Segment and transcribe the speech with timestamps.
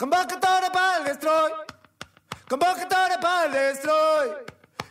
[0.00, 1.52] Convocatoria para el destroy.
[2.48, 4.30] Convocatoria para el destroy.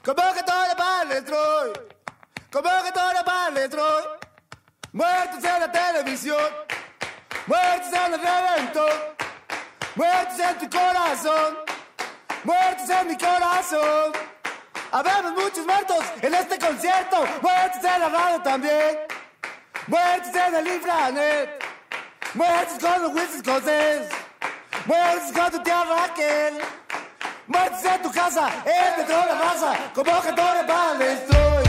[0.06, 1.74] Convocatoria para el destroy.
[2.52, 4.04] Convocatoria para el destroy.
[4.92, 6.52] Muertos en la televisión.
[7.48, 8.92] Muertos en el reventón.
[9.96, 11.58] Muertos en tu corazón.
[12.44, 14.14] Muertos en mi corazón.
[14.92, 17.26] Habemos muchos muertos en este concierto.
[17.42, 19.00] Muertos en la radio también.
[19.88, 21.66] Muertos en el infranet.
[22.36, 24.19] Muertos con los Wilson Cosés.
[24.86, 26.60] Muertos con tu tía Raquel.
[27.48, 28.50] Muertos en tu casa.
[28.66, 29.74] El metro de la raza.
[29.94, 31.30] Convocatoria para el destroy.
[31.40, 31.69] Convocatoria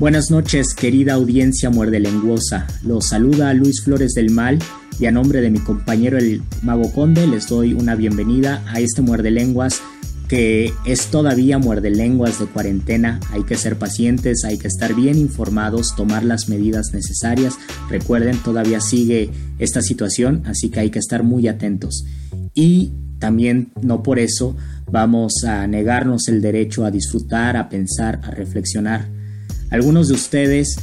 [0.00, 2.66] Buenas noches, querida audiencia muerde lenguosa.
[2.82, 4.58] Los saluda Luis Flores del Mal
[4.98, 9.02] y a nombre de mi compañero el Mago Conde les doy una bienvenida a este
[9.02, 9.82] muerde lenguas
[10.26, 13.20] que es todavía muerde lenguas de cuarentena.
[13.30, 17.58] Hay que ser pacientes, hay que estar bien informados, tomar las medidas necesarias.
[17.90, 22.06] Recuerden, todavía sigue esta situación, así que hay que estar muy atentos.
[22.54, 24.56] Y también no por eso
[24.90, 29.19] vamos a negarnos el derecho a disfrutar, a pensar, a reflexionar
[29.70, 30.76] algunos de ustedes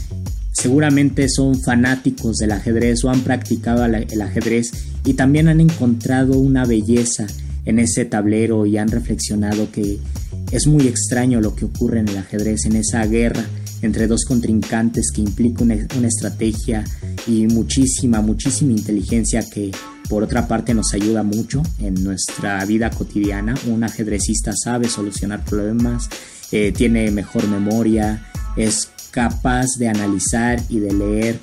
[0.54, 4.72] seguramente son fanáticos del ajedrez o han practicado el ajedrez
[5.06, 7.28] y también han encontrado una belleza
[7.66, 10.00] en ese tablero y han reflexionado que
[10.52, 13.44] es muy extraño lo que ocurre en el ajedrez, en esa guerra
[13.82, 15.76] entre dos contrincantes que implica una,
[16.08, 16.84] estrategia
[17.28, 19.72] y muchísima, muchísima inteligencia que
[20.10, 23.54] por otra parte nos ayuda mucho en nuestra vida cotidiana.
[23.68, 26.10] Un ajedrecista sabe solucionar problemas,
[26.52, 28.26] eh, tiene mejor memoria,
[28.58, 31.40] es capaz de analizar y de leer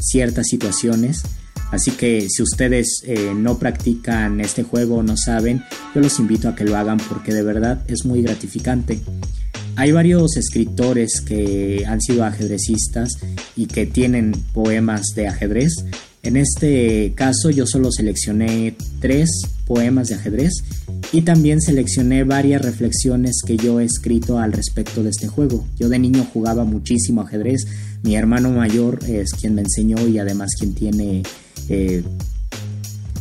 [0.00, 1.22] ciertas situaciones.
[1.70, 5.62] Así que si ustedes eh, no practican este juego o no saben,
[5.94, 9.00] yo los invito a que lo hagan porque de verdad es muy gratificante.
[9.76, 13.12] Hay varios escritores que han sido ajedrecistas
[13.54, 15.84] y que tienen poemas de ajedrez.
[16.22, 19.30] En este caso yo solo seleccioné tres
[19.66, 20.52] poemas de ajedrez
[21.12, 25.64] y también seleccioné varias reflexiones que yo he escrito al respecto de este juego.
[25.78, 27.66] Yo de niño jugaba muchísimo ajedrez,
[28.02, 31.22] mi hermano mayor es quien me enseñó y además quien tiene
[31.68, 32.02] eh,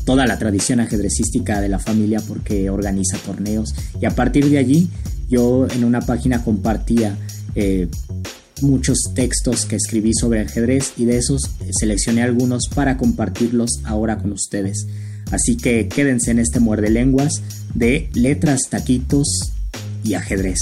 [0.05, 4.89] toda la tradición ajedrecística de la familia porque organiza torneos y a partir de allí
[5.29, 7.17] yo en una página compartía
[7.55, 7.89] eh,
[8.62, 11.42] muchos textos que escribí sobre ajedrez y de esos
[11.80, 14.86] seleccioné algunos para compartirlos ahora con ustedes.
[15.31, 17.42] Así que quédense en este muerde lenguas
[17.74, 19.27] de letras, taquitos
[20.04, 20.59] y ajedrez.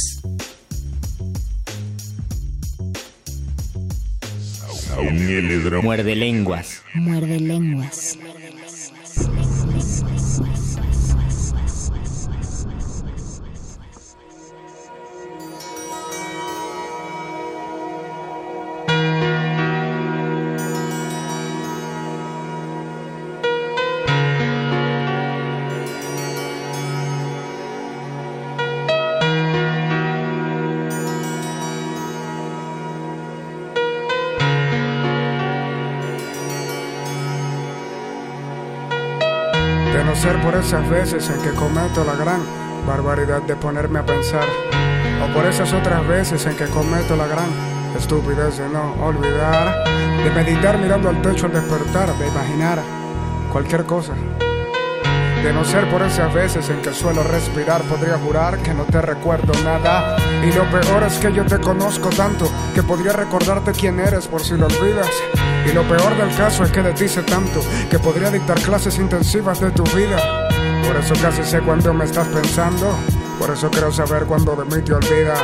[5.81, 6.81] Muerde lenguas.
[6.93, 8.17] Muerde lenguas.
[40.55, 42.39] Por esas veces en que cometo la gran
[42.88, 44.45] barbaridad de ponerme a pensar,
[45.21, 47.50] o por esas otras veces en que cometo la gran
[47.97, 49.83] estupidez de no olvidar,
[50.24, 52.79] de meditar mirando al techo al despertar, de imaginar
[53.51, 54.13] cualquier cosa.
[55.43, 59.01] De no ser por esas veces en que suelo respirar, podría jurar que no te
[59.01, 60.15] recuerdo nada.
[60.41, 64.41] Y lo peor es que yo te conozco tanto que podría recordarte quién eres por
[64.41, 65.12] si lo olvidas.
[65.69, 67.59] Y lo peor del caso es que de ti sé tanto
[67.89, 70.44] que podría dictar clases intensivas de tu vida.
[70.86, 72.96] Por eso casi sé cuándo me estás pensando.
[73.39, 75.42] Por eso quiero saber cuándo de mí te olvidas.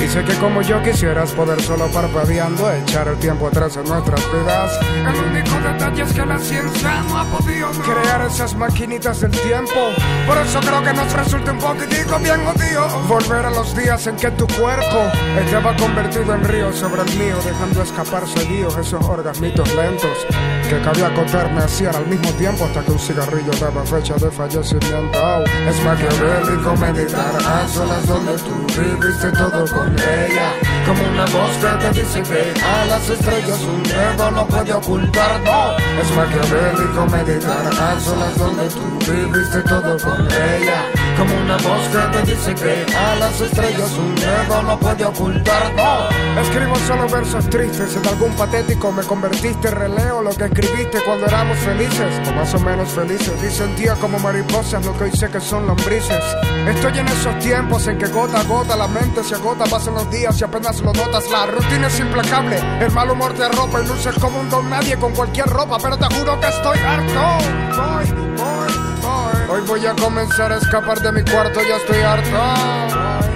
[0.00, 4.20] Y sé que como yo quisieras poder solo parpadeando echar el tiempo atrás en nuestras
[4.32, 4.78] vidas.
[4.82, 9.90] El único detalle es que la ciencia no ha podido crear esas maquinitas del tiempo.
[10.26, 14.16] Por eso creo que nos resulta un poquitico bien odio volver a los días en
[14.16, 15.10] que tu cuerpo
[15.44, 20.26] estaba convertido en río sobre el mío, dejando escapar seguidos esos orgasmitos lentos
[20.68, 25.44] que cabía acotarme hacían al mismo tiempo hasta que un cigarrillo daba fecha de fallecimiento.
[25.68, 30.52] Es maquiavélico meditar a solas donde tú viviste todo con ella.
[30.86, 35.40] Como una voz que te dice que a las estrellas un dedo no puede ocultar,
[35.40, 35.76] no.
[36.00, 41.03] Es maquiavélico meditar a solas donde tú viviste todo con ella.
[41.16, 46.40] Como una que te dice que a las estrellas un dedo no puede ocultar, no.
[46.40, 51.56] Escribo solo versos tristes, en algún patético me convertiste, releo lo que escribiste cuando éramos
[51.58, 53.32] felices, o más o menos felices.
[53.42, 56.24] Y sentía como mariposas lo que hoy sé que son lombrices.
[56.66, 60.10] Estoy en esos tiempos en que gota a gota la mente se agota, pasan los
[60.10, 61.30] días y apenas lo notas.
[61.30, 64.96] La rutina es implacable, el mal humor te ropa y luces como un don nadie
[64.96, 67.38] con cualquier ropa, pero te juro que estoy harto.
[67.76, 68.93] Voy, voy.
[69.48, 73.34] Hoy voy a comenzar a escapar de mi cuarto, ya estoy harto.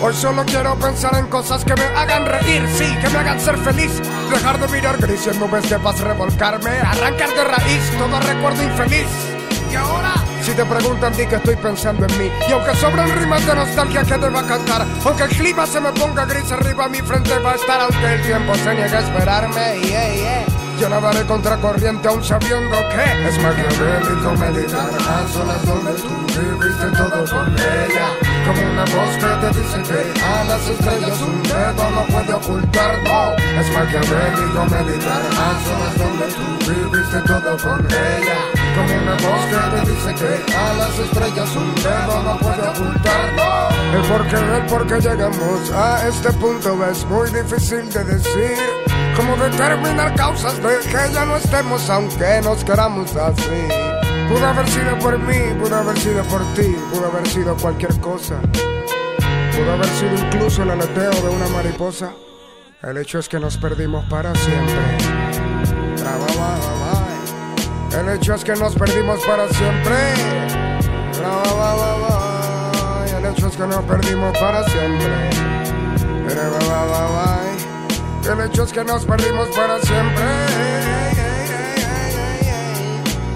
[0.00, 3.58] Hoy solo quiero pensar en cosas que me hagan reír, sí, que me hagan ser
[3.58, 4.00] feliz.
[4.30, 9.08] Dejar de mirar grises nubes de paz, revolcarme, arrancar de raíz todo recuerdo infeliz.
[9.72, 12.30] Y ahora, si te preguntan, di que estoy pensando en mí.
[12.48, 16.24] Y aunque sobran rimas de nostalgia que deba cantar, aunque el clima se me ponga
[16.24, 20.57] gris arriba, mi frente va a estar aunque el tiempo se niegue a esperarme.
[20.78, 26.08] Yo nadaré contracorriente aún sabiendo que es maquiavélico meditar a solas donde tú
[26.38, 28.06] viviste todo con ella.
[28.46, 33.02] Como una voz que te dice que a las estrellas un dedo no puede ocultar,
[33.02, 33.34] no.
[33.60, 38.38] Es maquiavélico meditar a solas donde tú viviste todo con ella.
[38.76, 43.32] Como una voz que te dice que a las estrellas un dedo no puede ocultar,
[43.34, 43.98] no.
[43.98, 48.87] El por qué, el por qué llegamos a este punto es muy difícil de decir.
[49.18, 53.66] Como determinar causas de que ya no estemos aunque nos queramos así.
[54.28, 58.40] Pudo haber sido por mí, pudo haber sido por ti, pudo haber sido cualquier cosa.
[59.56, 62.12] Pudo haber sido incluso el aleteo de una mariposa.
[62.80, 64.98] El hecho es que nos perdimos para siempre.
[67.98, 69.96] El hecho es que nos perdimos para siempre.
[73.18, 75.30] El hecho es que nos perdimos para siempre.
[78.28, 80.24] El hecho es que nos perdimos para siempre.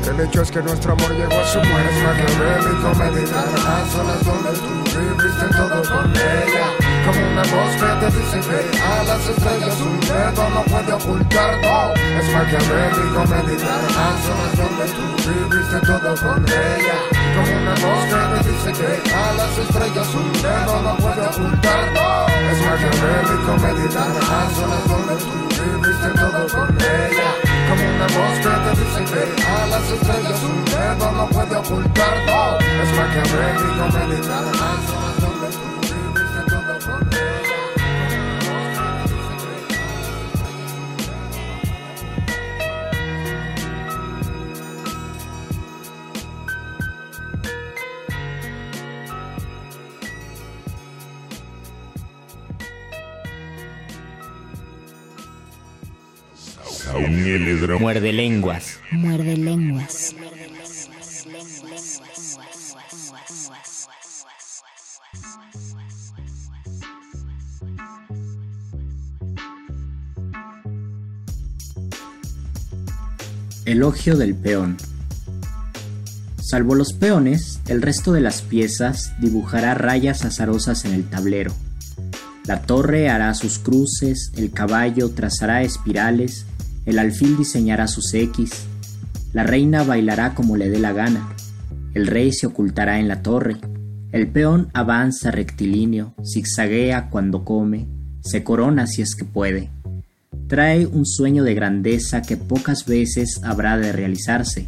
[0.06, 1.96] El hecho es que nuestro amor llegó a su muerte.
[1.96, 6.66] Es maquiavélico meditar a solas donde tú viviste todo con ella.
[7.06, 11.56] Como una voz que te dice que a las estrellas un dedo no puede ocultar,
[11.62, 11.94] no.
[12.20, 16.98] Es maquiavélico meditar a solas donde tú viviste todo con ella.
[17.34, 21.92] Como una voz que te dice que a las estrellas un dedo no puede ocultar,
[21.94, 22.21] no.
[22.52, 27.30] Es maquiavélico meditar a solas donde tú viviste todo con ella.
[27.66, 32.14] Como una voz que te dice que a las estrellas un dedo no puede ocultar,
[32.26, 32.58] no.
[32.82, 35.21] Es maquiavélico meditar a solas
[57.78, 58.80] Muerde lenguas.
[58.90, 60.16] Muerde lenguas.
[73.66, 74.76] Elogio del peón.
[76.40, 81.54] Salvo los peones, el resto de las piezas dibujará rayas azarosas en el tablero.
[82.46, 86.46] La torre hará sus cruces, el caballo trazará espirales,
[86.84, 88.50] el alfil diseñará sus X,
[89.32, 91.34] la reina bailará como le dé la gana,
[91.94, 93.56] el rey se ocultará en la torre,
[94.12, 97.86] el peón avanza rectilíneo, zigzaguea cuando come,
[98.20, 99.70] se corona si es que puede.
[100.48, 104.66] Trae un sueño de grandeza que pocas veces habrá de realizarse.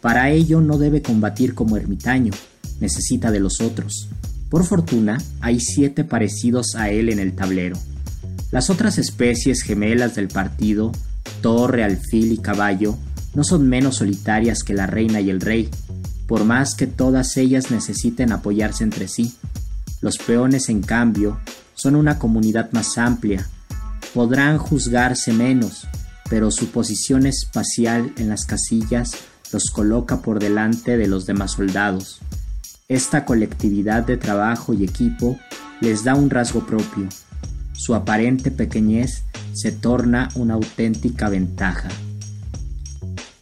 [0.00, 2.32] Para ello no debe combatir como ermitaño,
[2.80, 4.08] necesita de los otros.
[4.48, 7.76] Por fortuna, hay siete parecidos a él en el tablero.
[8.52, 10.92] Las otras especies gemelas del partido,
[11.40, 12.96] torre, alfil y caballo,
[13.34, 15.68] no son menos solitarias que la reina y el rey,
[16.26, 19.34] por más que todas ellas necesiten apoyarse entre sí.
[20.00, 21.38] Los peones, en cambio,
[21.74, 23.48] son una comunidad más amplia,
[24.14, 25.86] podrán juzgarse menos,
[26.28, 29.12] pero su posición espacial en las casillas
[29.52, 32.20] los coloca por delante de los demás soldados.
[32.88, 35.38] Esta colectividad de trabajo y equipo
[35.80, 37.08] les da un rasgo propio.
[37.78, 39.22] Su aparente pequeñez
[39.54, 41.88] se torna una auténtica ventaja.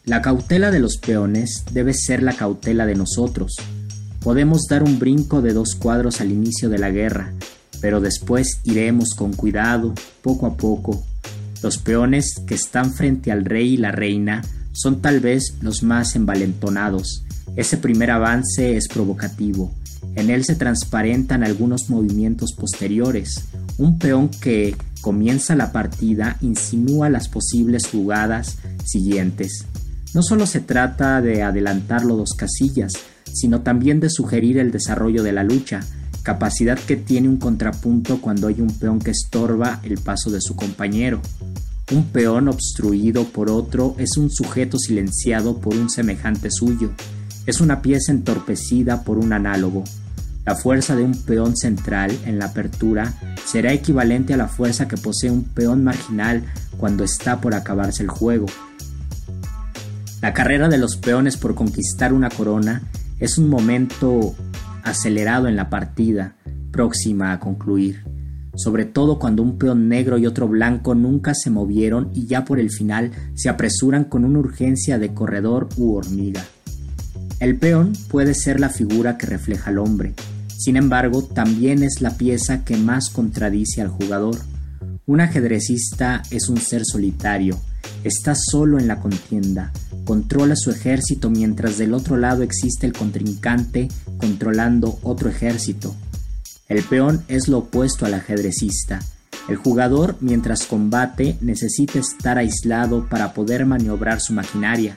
[0.05, 3.57] La cautela de los peones debe ser la cautela de nosotros.
[4.21, 7.33] Podemos dar un brinco de dos cuadros al inicio de la guerra,
[7.81, 11.03] pero después iremos con cuidado, poco a poco.
[11.63, 16.15] Los peones que están frente al rey y la reina son tal vez los más
[16.15, 17.25] envalentonados.
[17.57, 19.73] Ese primer avance es provocativo.
[20.15, 23.47] En él se transparentan algunos movimientos posteriores.
[23.79, 29.67] Un peón que comienza la partida insinúa las posibles jugadas siguientes.
[30.15, 32.93] No solo se trata de adelantarlo dos casillas,
[33.33, 35.81] sino también de sugerir el desarrollo de la lucha,
[36.23, 40.57] capacidad que tiene un contrapunto cuando hay un peón que estorba el paso de su
[40.57, 41.21] compañero.
[41.93, 46.91] Un peón obstruido por otro es un sujeto silenciado por un semejante suyo,
[47.47, 49.85] es una pieza entorpecida por un análogo.
[50.47, 53.13] La fuerza de un peón central en la apertura
[53.45, 56.45] será equivalente a la fuerza que posee un peón marginal
[56.79, 58.47] cuando está por acabarse el juego.
[60.23, 62.83] La carrera de los peones por conquistar una corona
[63.19, 64.37] es un momento
[64.85, 66.37] acelerado en la partida,
[66.71, 68.05] próxima a concluir,
[68.55, 72.61] sobre todo cuando un peón negro y otro blanco nunca se movieron y ya por
[72.61, 76.45] el final se apresuran con una urgencia de corredor u hormiga.
[77.41, 80.15] El peón puede ser la figura que refleja al hombre,
[80.59, 84.37] sin embargo también es la pieza que más contradice al jugador.
[85.07, 87.61] Un ajedrecista es un ser solitario,
[88.05, 89.73] está solo en la contienda,
[90.05, 95.95] controla su ejército mientras del otro lado existe el contrincante controlando otro ejército.
[96.69, 99.01] El peón es lo opuesto al ajedrecista.
[99.49, 104.97] El jugador, mientras combate, necesita estar aislado para poder maniobrar su maquinaria.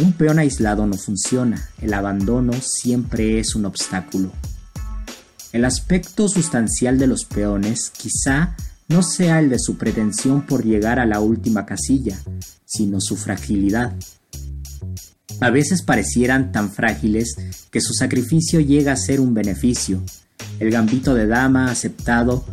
[0.00, 4.30] Un peón aislado no funciona, el abandono siempre es un obstáculo.
[5.52, 8.56] El aspecto sustancial de los peones quizá
[8.88, 12.18] no sea el de su pretensión por llegar a la última casilla,
[12.64, 13.94] sino su fragilidad.
[15.40, 17.36] A veces parecieran tan frágiles
[17.70, 20.02] que su sacrificio llega a ser un beneficio.
[20.58, 22.46] El gambito de dama aceptado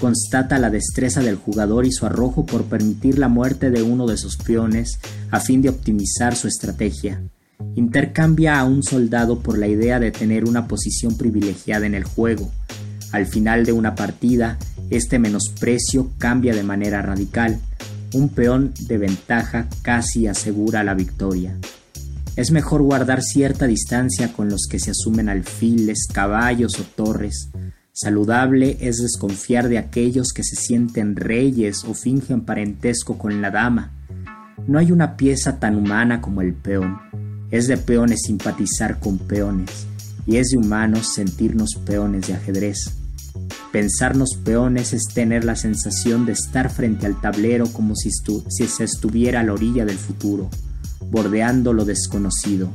[0.00, 4.16] constata la destreza del jugador y su arrojo por permitir la muerte de uno de
[4.16, 4.98] sus peones
[5.30, 7.22] a fin de optimizar su estrategia.
[7.76, 12.50] Intercambia a un soldado por la idea de tener una posición privilegiada en el juego.
[13.12, 14.58] Al final de una partida,
[14.90, 17.60] este menosprecio cambia de manera radical.
[18.12, 21.56] Un peón de ventaja casi asegura la victoria.
[22.36, 27.50] Es mejor guardar cierta distancia con los que se asumen alfiles, caballos o torres.
[27.92, 33.92] Saludable es desconfiar de aquellos que se sienten reyes o fingen parentesco con la dama.
[34.66, 36.98] No hay una pieza tan humana como el peón.
[37.50, 39.86] Es de peones simpatizar con peones,
[40.26, 42.94] y es de humanos sentirnos peones de ajedrez.
[43.72, 48.84] Pensarnos peones es tener la sensación de estar frente al tablero como si, si se
[48.84, 50.50] estuviera a la orilla del futuro
[51.10, 52.70] bordeando lo desconocido.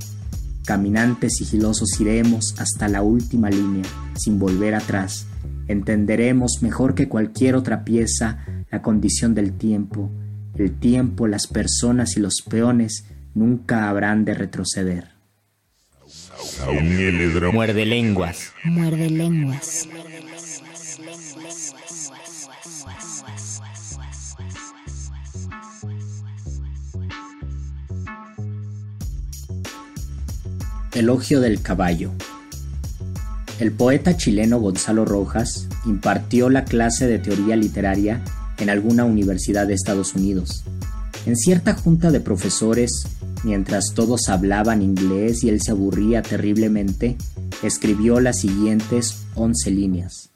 [0.65, 3.85] Caminantes sigilosos iremos hasta la última línea,
[4.15, 5.27] sin volver atrás.
[5.67, 8.39] Entenderemos mejor que cualquier otra pieza
[8.71, 10.09] la condición del tiempo.
[10.55, 15.09] El tiempo, las personas y los peones nunca habrán de retroceder.
[17.53, 18.53] Muerde lenguas.
[18.63, 19.87] Muerde lenguas.
[30.93, 32.11] Elogio del caballo.
[33.59, 38.23] El poeta chileno Gonzalo Rojas impartió la clase de teoría literaria
[38.57, 40.63] en alguna universidad de Estados Unidos.
[41.25, 43.07] En cierta junta de profesores,
[43.45, 47.15] mientras todos hablaban inglés y él se aburría terriblemente,
[47.61, 50.31] escribió las siguientes once líneas.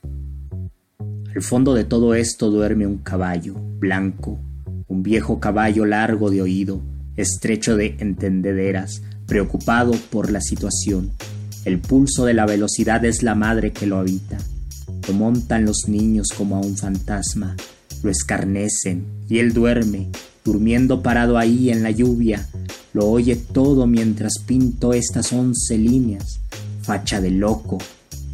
[1.36, 4.40] Al fondo de todo esto duerme un caballo, blanco,
[4.88, 6.82] un viejo caballo largo de oído,
[7.18, 11.12] estrecho de entendederas, preocupado por la situación.
[11.66, 14.38] El pulso de la velocidad es la madre que lo habita.
[15.08, 17.56] Lo montan los niños como a un fantasma,
[18.04, 20.10] lo escarnecen y él duerme,
[20.44, 22.48] durmiendo parado ahí en la lluvia.
[22.94, 26.40] Lo oye todo mientras pinto estas once líneas.
[26.82, 27.78] Facha de loco,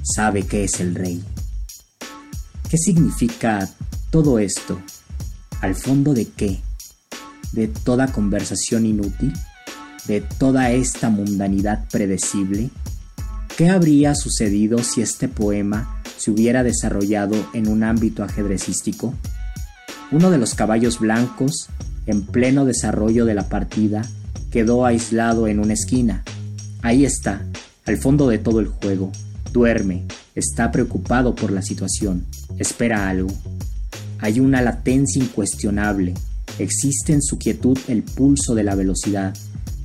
[0.04, 1.22] sabe que es el rey.
[2.70, 3.70] ¿Qué significa
[4.10, 4.80] todo esto?
[5.62, 6.60] ¿Al fondo de qué?
[7.52, 9.34] ¿De toda conversación inútil?
[10.08, 12.70] de toda esta mundanidad predecible?
[13.58, 19.14] ¿Qué habría sucedido si este poema se hubiera desarrollado en un ámbito ajedrecístico?
[20.12, 21.70] Uno de los caballos blancos,
[22.06, 24.04] en pleno desarrollo de la partida,
[24.52, 26.24] quedó aislado en una esquina.
[26.82, 27.46] Ahí está,
[27.86, 29.12] al fondo de todo el juego.
[29.52, 30.04] Duerme,
[30.36, 32.26] está preocupado por la situación,
[32.58, 33.32] espera algo.
[34.20, 36.14] Hay una latencia incuestionable,
[36.60, 39.36] existe en su quietud el pulso de la velocidad,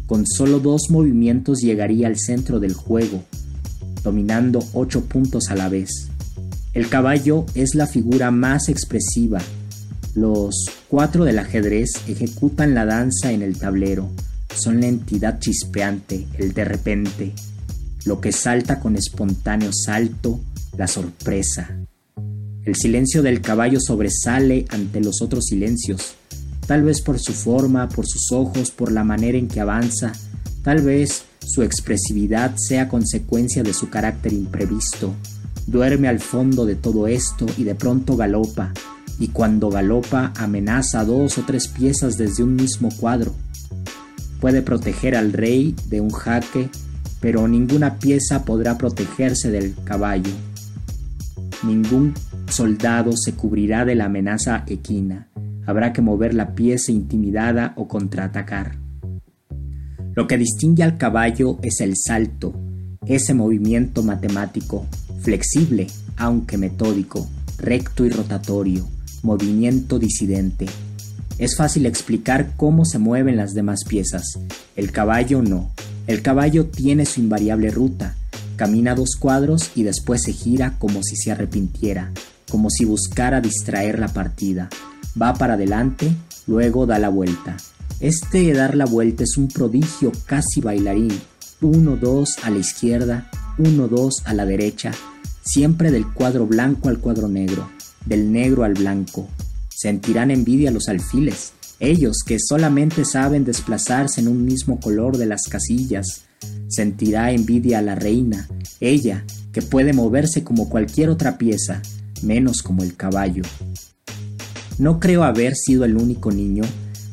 [0.07, 3.23] con solo dos movimientos llegaría al centro del juego,
[4.03, 6.09] dominando ocho puntos a la vez.
[6.73, 9.41] El caballo es la figura más expresiva.
[10.15, 14.11] Los cuatro del ajedrez ejecutan la danza en el tablero.
[14.55, 17.33] Son la entidad chispeante, el de repente,
[18.05, 20.41] lo que salta con espontáneo salto,
[20.77, 21.77] la sorpresa.
[22.65, 26.17] El silencio del caballo sobresale ante los otros silencios
[26.71, 30.13] tal vez por su forma, por sus ojos, por la manera en que avanza,
[30.63, 35.13] tal vez su expresividad sea consecuencia de su carácter imprevisto.
[35.67, 38.73] Duerme al fondo de todo esto y de pronto galopa,
[39.21, 43.33] y cuando galopa amenaza dos o tres piezas desde un mismo cuadro.
[44.41, 46.69] Puede proteger al rey de un jaque,
[47.21, 50.33] pero ninguna pieza podrá protegerse del caballo.
[51.63, 52.15] Ningún
[52.49, 55.29] soldado se cubrirá de la amenaza equina
[55.71, 58.77] habrá que mover la pieza intimidada o contraatacar.
[60.15, 62.53] Lo que distingue al caballo es el salto,
[63.07, 64.87] ese movimiento matemático,
[65.21, 67.29] flexible, aunque metódico,
[67.59, 68.85] recto y rotatorio,
[69.23, 70.67] movimiento disidente.
[71.39, 74.25] Es fácil explicar cómo se mueven las demás piezas.
[74.77, 75.71] El caballo no.
[76.07, 78.17] El caballo tiene su invariable ruta.
[78.57, 82.13] Camina dos cuadros y después se gira como si se arrepintiera,
[82.51, 84.69] como si buscara distraer la partida.
[85.21, 86.13] Va para adelante,
[86.47, 87.57] luego da la vuelta.
[88.01, 91.19] Este dar la vuelta es un prodigio casi bailarín.
[91.63, 94.93] Uno, dos a la izquierda, uno, dos a la derecha,
[95.43, 97.69] siempre del cuadro blanco al cuadro negro,
[98.07, 99.29] del negro al blanco.
[99.69, 105.43] Sentirán envidia los alfiles, ellos que solamente saben desplazarse en un mismo color de las
[105.49, 106.23] casillas.
[106.69, 108.49] Sentirá envidia a la reina,
[108.81, 111.83] ella que puede moverse como cualquier otra pieza,
[112.23, 113.43] menos como el caballo.
[114.79, 116.65] No creo haber sido el único niño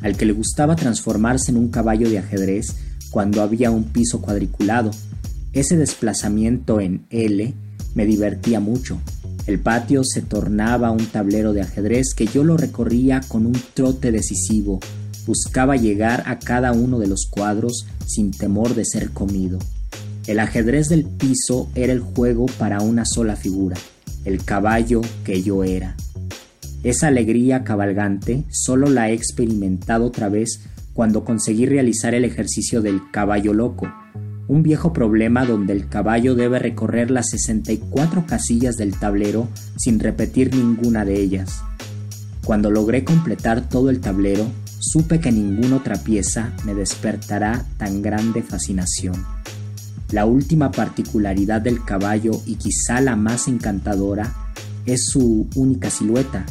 [0.02, 2.76] al que le gustaba transformarse en un caballo de ajedrez
[3.10, 4.92] cuando había un piso cuadriculado.
[5.54, 7.54] Ese desplazamiento en L
[7.96, 9.02] me divertía mucho.
[9.48, 14.12] El patio se tornaba un tablero de ajedrez que yo lo recorría con un trote
[14.12, 14.82] decisivo.
[15.26, 19.58] Buscaba llegar a cada uno de los cuadros sin temor de ser comido.
[20.28, 23.78] El ajedrez del piso era el juego para una sola figura,
[24.26, 25.96] el caballo que yo era.
[26.84, 30.60] Esa alegría cabalgante solo la he experimentado otra vez
[30.92, 33.88] cuando conseguí realizar el ejercicio del caballo loco,
[34.48, 40.56] un viejo problema donde el caballo debe recorrer las 64 casillas del tablero sin repetir
[40.56, 41.64] ninguna de ellas.
[42.46, 44.46] Cuando logré completar todo el tablero,
[44.80, 49.16] supe que ninguna otra pieza me despertará tan grande fascinación.
[50.12, 54.34] La última particularidad del caballo y quizá la más encantadora
[54.86, 56.46] es su única silueta.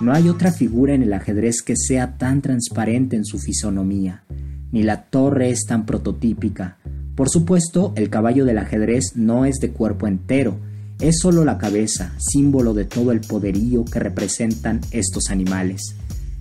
[0.00, 4.22] No hay otra figura en el ajedrez que sea tan transparente en su fisonomía,
[4.70, 6.78] ni la torre es tan prototípica.
[7.20, 10.58] Por supuesto, el caballo del ajedrez no es de cuerpo entero,
[11.00, 15.96] es solo la cabeza, símbolo de todo el poderío que representan estos animales.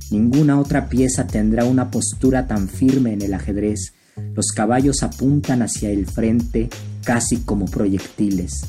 [0.09, 3.91] Ninguna otra pieza tendrá una postura tan firme en el ajedrez.
[4.33, 6.69] Los caballos apuntan hacia el frente
[7.03, 8.61] casi como proyectiles.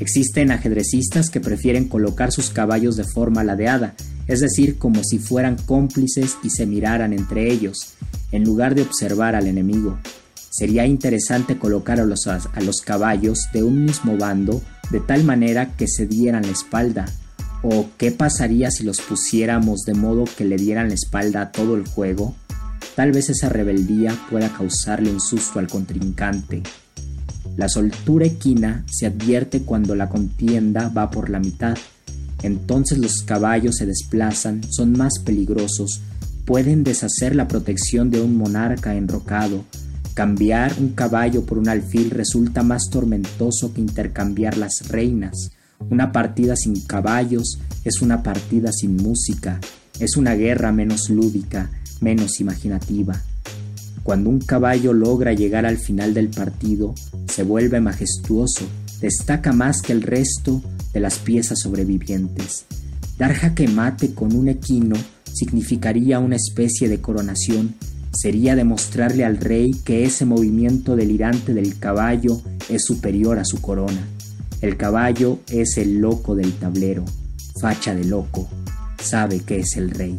[0.00, 3.94] Existen ajedrecistas que prefieren colocar sus caballos de forma ladeada,
[4.26, 7.92] es decir, como si fueran cómplices y se miraran entre ellos,
[8.32, 9.98] en lugar de observar al enemigo.
[10.56, 15.76] Sería interesante colocar a los, a los caballos de un mismo bando de tal manera
[15.76, 17.04] que se dieran la espalda,
[17.62, 21.74] o qué pasaría si los pusiéramos de modo que le dieran la espalda a todo
[21.74, 22.34] el juego.
[22.94, 26.62] Tal vez esa rebeldía pueda causarle un susto al contrincante.
[27.58, 31.76] La soltura equina se advierte cuando la contienda va por la mitad.
[32.42, 36.00] Entonces los caballos se desplazan, son más peligrosos,
[36.46, 39.66] pueden deshacer la protección de un monarca enrocado.
[40.16, 45.50] Cambiar un caballo por un alfil resulta más tormentoso que intercambiar las reinas.
[45.90, 49.60] Una partida sin caballos es una partida sin música,
[50.00, 53.20] es una guerra menos lúdica, menos imaginativa.
[54.04, 56.94] Cuando un caballo logra llegar al final del partido,
[57.28, 58.64] se vuelve majestuoso,
[59.02, 60.62] destaca más que el resto
[60.94, 62.64] de las piezas sobrevivientes.
[63.18, 64.96] Dar jaque mate con un equino
[65.34, 67.74] significaría una especie de coronación,
[68.16, 74.08] sería demostrarle al rey que ese movimiento delirante del caballo es superior a su corona.
[74.62, 77.04] El caballo es el loco del tablero,
[77.60, 78.48] facha de loco,
[78.98, 80.18] sabe que es el rey.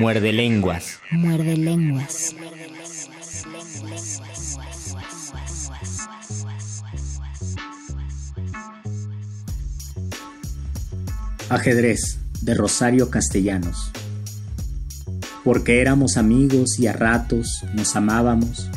[0.00, 0.98] Muerde lenguas.
[1.10, 2.34] Muerde lenguas.
[11.50, 13.90] Ajedrez de Rosario Castellanos.
[15.44, 18.68] Porque éramos amigos y a ratos nos amábamos,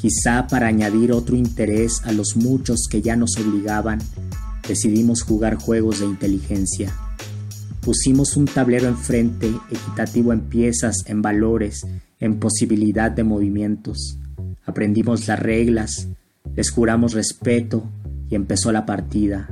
[0.00, 3.98] quizá para añadir otro interés a los muchos que ya nos obligaban,
[4.68, 6.94] decidimos jugar juegos de inteligencia
[7.80, 11.86] Pusimos un tablero enfrente, equitativo en piezas, en valores,
[12.18, 14.18] en posibilidad de movimientos.
[14.66, 16.08] Aprendimos las reglas,
[16.54, 17.82] les juramos respeto
[18.28, 19.48] y empezó la partida.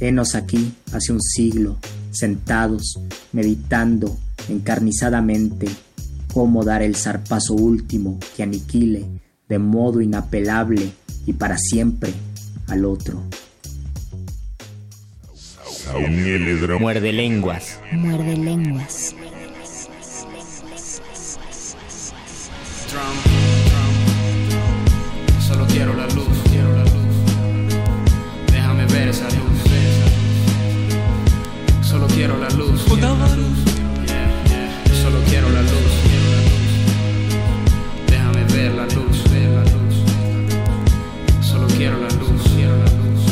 [0.00, 1.78] Henos aquí, hace un siglo,
[2.12, 3.00] sentados,
[3.32, 4.16] meditando
[4.48, 5.68] encarnizadamente
[6.32, 9.06] cómo dar el zarpazo último que aniquile
[9.48, 10.92] de modo inapelable
[11.26, 12.12] y para siempre
[12.68, 13.22] al otro.
[16.80, 17.78] Muerde lenguas.
[17.92, 19.14] Muerde lenguas.
[25.46, 26.92] Solo quiero la luz, quiero la luz.
[28.52, 29.41] Déjame ver esa luz
[32.22, 32.84] quiero la luz.
[32.86, 33.08] Yeah.
[34.86, 35.92] Yo solo quiero la luz.
[38.06, 39.96] Déjame ver la luz, ver la luz.
[41.40, 43.22] Solo quiero la luz, quiero la luz.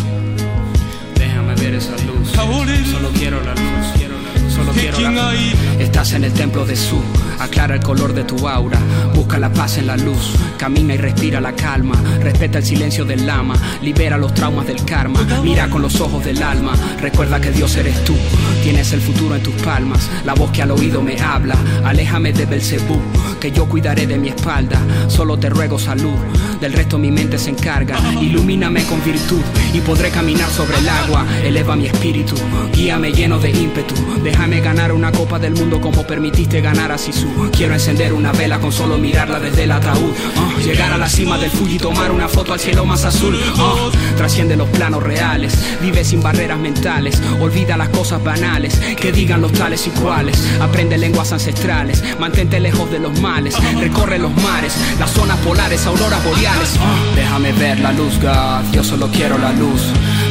[1.15, 2.31] Déjame ver esa luz.
[2.33, 4.53] Solo quiero la luz, quiero la luz.
[4.53, 5.70] Solo quiero la luz.
[5.91, 7.01] Estás en el templo de Su,
[7.41, 8.79] aclara el color de tu aura,
[9.13, 13.27] busca la paz en la luz, camina y respira la calma, respeta el silencio del
[13.27, 17.75] lama, libera los traumas del karma, mira con los ojos del alma, recuerda que Dios
[17.75, 18.15] eres tú,
[18.63, 22.47] tienes el futuro en tus palmas, la voz que al oído me habla, aléjame de
[22.47, 23.01] Belcebú,
[23.41, 26.17] que yo cuidaré de mi espalda, solo te ruego salud,
[26.61, 29.43] del resto mi mente se encarga, ilumíname con virtud
[29.75, 32.37] y podré caminar sobre el agua, eleva mi espíritu,
[32.73, 37.51] guíame lleno de ímpetu, déjame ganar una copa del mundo como permitiste ganar a Sisu,
[37.53, 41.39] quiero encender una vela con solo mirarla desde el ataúd, uh, llegar a la cima
[41.39, 45.59] del Fuji y tomar una foto al cielo más azul, uh, trasciende los planos reales,
[45.81, 50.99] vive sin barreras mentales, olvida las cosas banales, que digan los tales y cuales, aprende
[50.99, 56.77] lenguas ancestrales, mantente lejos de los males, recorre los mares, las zonas polares, auroras boreales,
[56.77, 59.83] uh, déjame ver la luz, God, yo solo quiero la luz,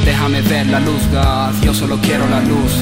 [0.05, 2.73] déjame ver la luz, God, yo solo quiero la luz,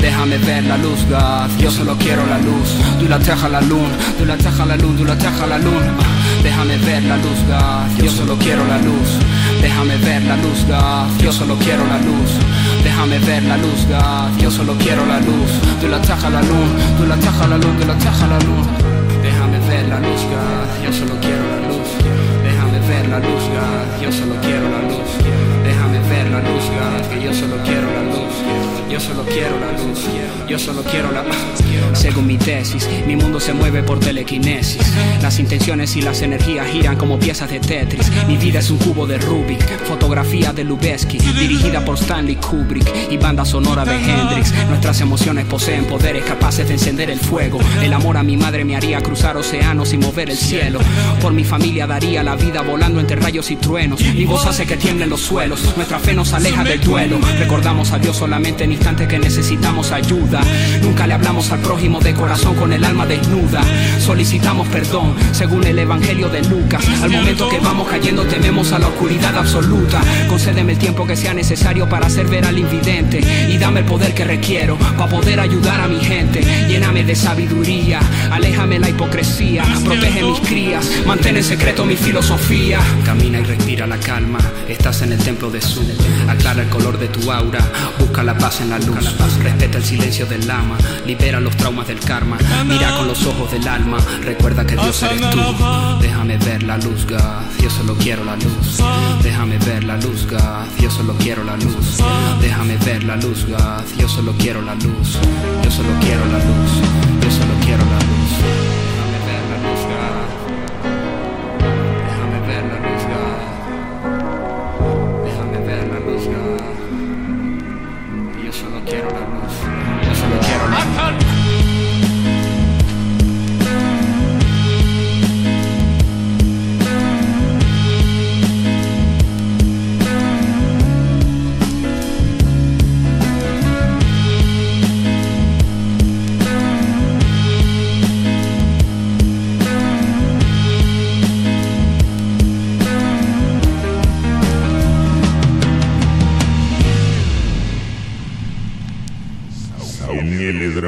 [0.00, 3.94] déjame ver la luz, God, yo solo quiero la luz, tú la teja la luna,
[4.18, 5.92] tú la teja la luna, tú la teja la luna,
[6.42, 9.08] déjame ver la luz, God, yo solo quiero la luz,
[9.60, 12.30] déjame ver la luz, God, yo solo quiero la luz,
[12.84, 16.76] déjame ver la luz, God, yo solo quiero la luz, tú la teja la luna,
[16.98, 18.72] tú la teja la luna, tú la teja la luna,
[19.22, 21.88] déjame ver la luz, God, yo solo quiero la luz,
[22.44, 25.55] déjame ver la luz, God, yo solo quiero la luz,
[31.94, 34.80] según mi tesis, mi mundo se mueve por telequinesis.
[35.22, 38.10] Las intenciones y las energías giran como piezas de Tetris.
[38.26, 43.16] Mi vida es un cubo de Rubik, fotografía de Lubeski, dirigida por Stanley Kubrick y
[43.16, 44.52] banda sonora de Hendrix.
[44.68, 47.58] Nuestras emociones poseen poderes capaces de encender el fuego.
[47.82, 50.78] El amor a mi madre me haría cruzar océanos y mover el cielo.
[51.20, 54.00] Por mi familia daría la vida volando entre rayos y truenos.
[54.00, 55.76] Mi voz hace que tiemblen los suelos.
[55.76, 57.18] Nuestra fe nos aleja del duelo.
[57.38, 60.40] Recordamos a Dios solamente en instantes que necesitamos ayuda.
[60.82, 63.62] Nunca le hablamos al prójimo de corazón con el alma desnuda.
[63.98, 66.84] Solicitamos perdón según el Evangelio de Lucas.
[67.02, 70.00] Al momento que vamos cayendo tememos a la oscuridad absoluta.
[70.28, 74.14] Concédeme el tiempo que sea necesario para hacer ver al invidente y dame el poder
[74.14, 76.40] que requiero para poder ayudar a mi gente.
[76.68, 82.80] Lléname de sabiduría, aléjame la hipocresía, protege mis crías, mantén en secreto mi filosofía.
[83.04, 85.86] Camina y respira la calma, estás en el templo de Su.
[86.28, 87.60] Aclara el color de tu aura,
[87.98, 88.98] busca la paz en la luz,
[89.42, 92.38] respeta el silencio del lama, libera los traumas del karma.
[92.66, 95.38] Mira con los ojos del alma, recuerda que Dios eres tú.
[96.00, 98.78] Déjame ver la luz, God, yo solo quiero la luz.
[99.22, 101.98] Déjame ver la luz, God, yo solo quiero la luz.
[102.40, 105.18] Déjame ver la luz, God, yo solo quiero la luz.
[105.64, 106.70] Yo solo quiero la luz,
[107.22, 108.15] yo solo quiero la luz.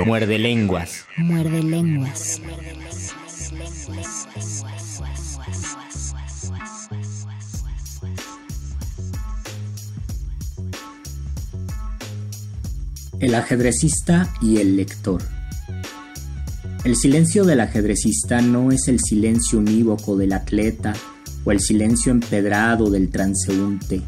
[0.05, 1.07] Muerde lenguas.
[1.17, 2.41] Muerde lenguas.
[13.21, 15.23] El ajedrecista y el lector.
[16.85, 20.95] El silencio del ajedrecista no es el silencio unívoco del atleta
[21.45, 24.03] o el silencio empedrado del transeúnte.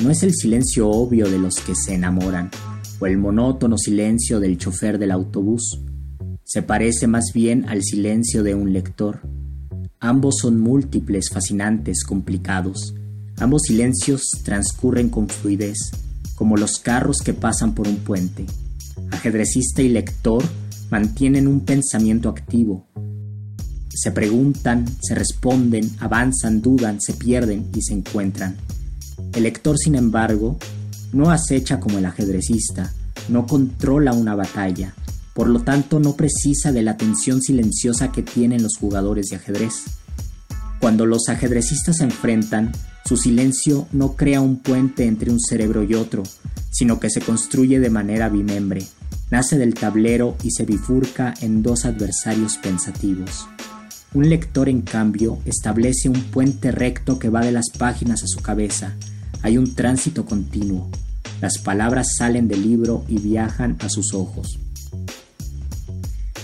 [0.00, 2.50] No es el silencio obvio de los que se enamoran
[3.00, 5.80] o el monótono silencio del chofer del autobús.
[6.44, 9.20] Se parece más bien al silencio de un lector.
[10.00, 12.94] Ambos son múltiples, fascinantes, complicados.
[13.38, 15.78] Ambos silencios transcurren con fluidez,
[16.34, 18.46] como los carros que pasan por un puente.
[19.10, 20.42] Ajedrecista y lector
[20.90, 22.86] mantienen un pensamiento activo.
[23.90, 28.56] Se preguntan, se responden, avanzan, dudan, se pierden y se encuentran.
[29.34, 30.58] El lector, sin embargo,
[31.12, 32.92] no acecha como el ajedrecista,
[33.28, 34.94] no controla una batalla,
[35.34, 39.84] por lo tanto no precisa de la tensión silenciosa que tienen los jugadores de ajedrez.
[40.80, 42.72] Cuando los ajedrecistas se enfrentan,
[43.04, 46.22] su silencio no crea un puente entre un cerebro y otro,
[46.70, 48.86] sino que se construye de manera bimembre,
[49.30, 53.46] nace del tablero y se bifurca en dos adversarios pensativos.
[54.14, 58.40] Un lector, en cambio, establece un puente recto que va de las páginas a su
[58.40, 58.94] cabeza.
[59.42, 60.88] Hay un tránsito continuo.
[61.40, 64.58] Las palabras salen del libro y viajan a sus ojos.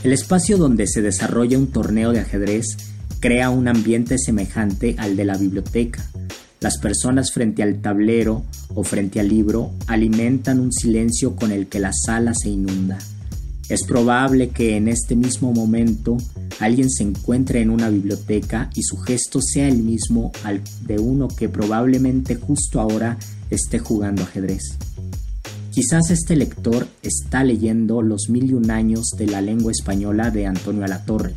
[0.04, 2.76] El espacio donde se desarrolla un torneo de ajedrez
[3.20, 6.04] crea un ambiente semejante al de la biblioteca.
[6.60, 11.80] Las personas frente al tablero o frente al libro alimentan un silencio con el que
[11.80, 12.98] la sala se inunda.
[13.68, 16.18] Es probable que en este mismo momento
[16.60, 21.28] alguien se encuentre en una biblioteca y su gesto sea el mismo al de uno
[21.28, 23.18] que probablemente justo ahora
[23.50, 24.76] esté jugando ajedrez.
[25.70, 30.46] Quizás este lector está leyendo Los mil y un años de la lengua española de
[30.46, 31.34] Antonio Alatorre.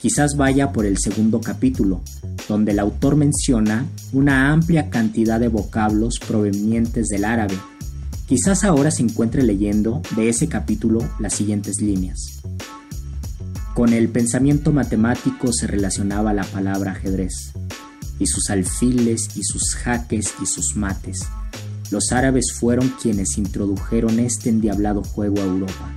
[0.00, 2.02] Quizás vaya por el segundo capítulo,
[2.48, 7.54] donde el autor menciona una amplia cantidad de vocablos provenientes del árabe.
[8.26, 12.42] Quizás ahora se encuentre leyendo de ese capítulo las siguientes líneas.
[13.74, 17.52] Con el pensamiento matemático se relacionaba la palabra ajedrez,
[18.18, 21.26] y sus alfiles y sus jaques y sus mates
[21.94, 25.94] los árabes fueron quienes introdujeron este endiablado juego a Europa.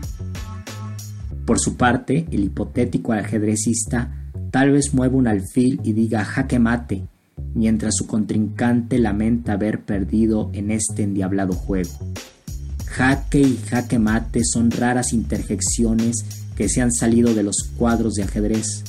[1.45, 4.13] Por su parte, el hipotético ajedrecista
[4.51, 7.07] tal vez mueva un alfil y diga jaque mate,
[7.53, 11.91] mientras su contrincante lamenta haber perdido en este endiablado juego.
[12.85, 18.23] Jaque y jaque mate son raras interjecciones que se han salido de los cuadros de
[18.23, 18.83] ajedrez.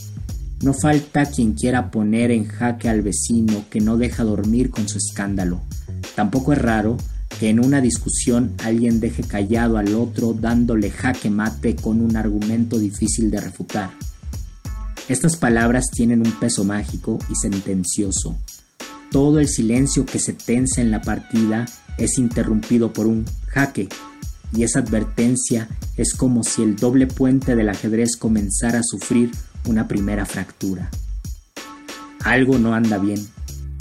[0.63, 4.99] No falta quien quiera poner en jaque al vecino que no deja dormir con su
[4.99, 5.61] escándalo.
[6.17, 6.97] Tampoco es raro
[7.39, 12.79] que en una discusión alguien deje callado al otro dándole jaque mate con un argumento
[12.79, 13.91] difícil de refutar.
[15.09, 18.37] Estas palabras tienen un peso mágico y sentencioso.
[19.11, 21.65] Todo el silencio que se tensa en la partida
[21.97, 23.89] es interrumpido por un jaque,
[24.53, 29.31] y esa advertencia es como si el doble puente del ajedrez comenzara a sufrir
[29.67, 30.91] una primera fractura.
[32.25, 33.27] Algo no anda bien.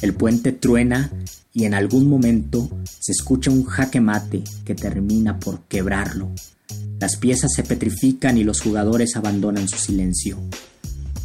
[0.01, 1.11] El puente truena
[1.53, 2.69] y en algún momento
[3.01, 6.31] se escucha un jaque mate que termina por quebrarlo.
[6.99, 10.37] Las piezas se petrifican y los jugadores abandonan su silencio.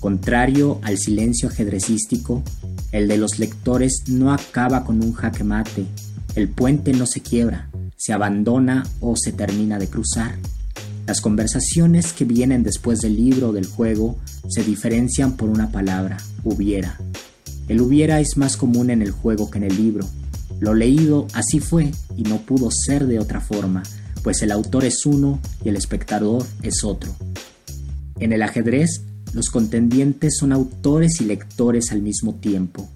[0.03, 2.43] Contrario al silencio ajedrecístico,
[2.91, 5.87] el de los lectores no acaba con un jaque mate,
[6.35, 10.35] el puente no se quiebra, se abandona o se termina de cruzar.
[11.07, 16.17] Las conversaciones que vienen después del libro o del juego se diferencian por una palabra,
[16.43, 16.99] hubiera.
[17.69, 20.05] El hubiera es más común en el juego que en el libro,
[20.59, 23.85] lo leído así fue y no pudo ser de otra forma,
[24.25, 27.15] pues el autor es uno y el espectador es otro.
[28.19, 32.89] En el ajedrez, los contendientes son autores y lectores al mismo tiempo.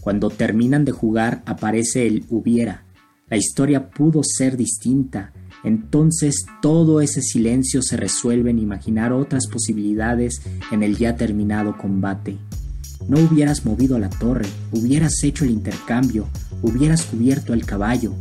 [0.00, 2.84] Cuando terminan de jugar aparece el hubiera.
[3.28, 5.32] La historia pudo ser distinta.
[5.64, 12.38] Entonces todo ese silencio se resuelve en imaginar otras posibilidades en el ya terminado combate.
[13.08, 16.28] No hubieras movido la torre, hubieras hecho el intercambio,
[16.62, 18.14] hubieras cubierto el caballo.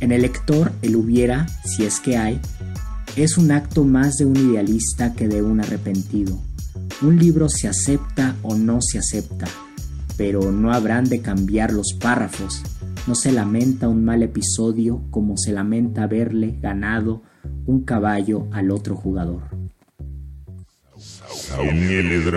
[0.00, 2.40] En el lector, el hubiera, si es que hay,
[3.16, 6.38] es un acto más de un idealista que de un arrepentido.
[7.02, 9.46] Un libro se acepta o no se acepta,
[10.16, 12.62] pero no habrán de cambiar los párrafos.
[13.06, 17.22] No se lamenta un mal episodio como se lamenta haberle ganado
[17.66, 19.42] un caballo al otro jugador.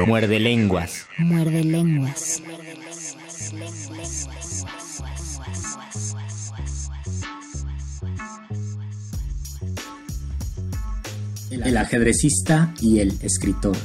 [0.06, 1.08] Muerde lenguas.
[1.18, 2.42] Muerde lenguas.
[11.52, 13.76] el ajedrecista y el escritor.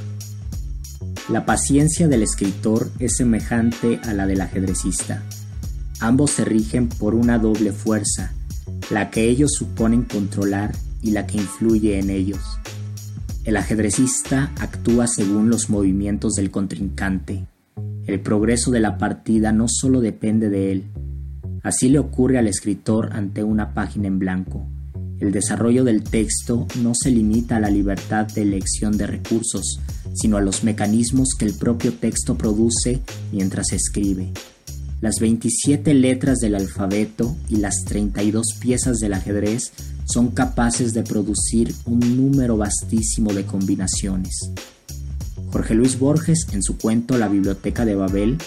[1.30, 5.22] La paciencia del escritor es semejante a la del ajedrecista.
[5.98, 8.34] Ambos se rigen por una doble fuerza,
[8.90, 12.42] la que ellos suponen controlar y la que influye en ellos.
[13.44, 17.46] El ajedrecista actúa según los movimientos del contrincante.
[18.06, 20.84] El progreso de la partida no solo depende de él.
[21.62, 24.66] Así le ocurre al escritor ante una página en blanco.
[25.20, 29.78] El desarrollo del texto no se limita a la libertad de elección de recursos,
[30.14, 33.00] sino a los mecanismos que el propio texto produce
[33.32, 34.32] mientras escribe.
[35.00, 39.72] Las 27 letras del alfabeto y las 32 piezas del ajedrez
[40.06, 44.50] son capaces de producir un número vastísimo de combinaciones.
[45.52, 48.38] Jorge Luis Borges, en su cuento La Biblioteca de Babel,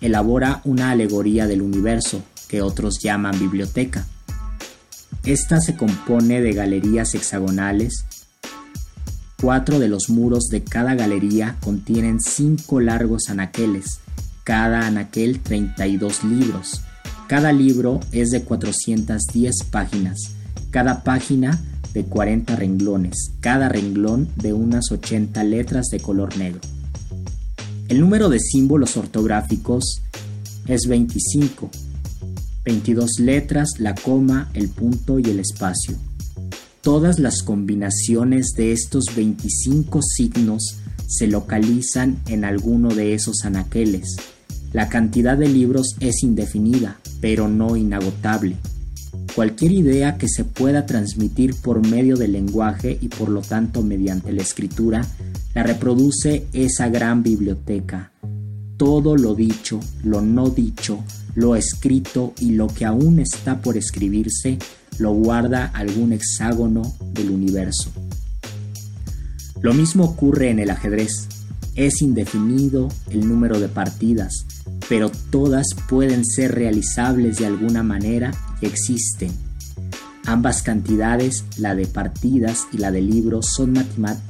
[0.00, 4.06] elabora una alegoría del universo que otros llaman biblioteca
[5.24, 8.04] esta se compone de galerías hexagonales.
[9.40, 14.00] Cuatro de los muros de cada galería contienen cinco largos anaqueles,
[14.44, 16.82] cada anaquel 32 libros.
[17.28, 20.18] Cada libro es de 410 páginas,
[20.70, 21.60] cada página
[21.94, 26.60] de 40 renglones, cada renglón de unas 80 letras de color negro.
[27.88, 30.02] El número de símbolos ortográficos
[30.66, 31.70] es 25
[32.64, 35.96] 22 letras, la coma, el punto y el espacio.
[36.80, 44.16] Todas las combinaciones de estos 25 signos se localizan en alguno de esos anaqueles.
[44.72, 48.56] La cantidad de libros es indefinida, pero no inagotable.
[49.34, 54.32] Cualquier idea que se pueda transmitir por medio del lenguaje y por lo tanto mediante
[54.32, 55.06] la escritura,
[55.54, 58.12] la reproduce esa gran biblioteca.
[58.76, 61.04] Todo lo dicho, lo no dicho,
[61.34, 64.58] lo escrito y lo que aún está por escribirse,
[64.98, 66.82] lo guarda algún hexágono
[67.12, 67.90] del universo.
[69.60, 71.28] Lo mismo ocurre en el ajedrez.
[71.74, 74.46] Es indefinido el número de partidas,
[74.88, 78.30] pero todas pueden ser realizables de alguna manera
[78.60, 79.32] y existen.
[80.26, 83.74] Ambas cantidades, la de partidas y la de libros, son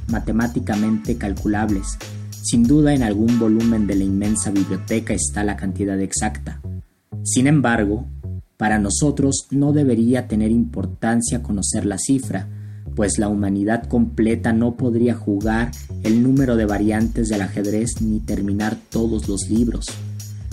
[0.08, 1.98] matemáticamente calculables.
[2.42, 6.60] Sin duda en algún volumen de la inmensa biblioteca está la cantidad exacta.
[7.22, 8.06] Sin embargo,
[8.56, 12.48] para nosotros no debería tener importancia conocer la cifra,
[12.94, 15.70] pues la humanidad completa no podría jugar
[16.02, 19.86] el número de variantes del ajedrez ni terminar todos los libros.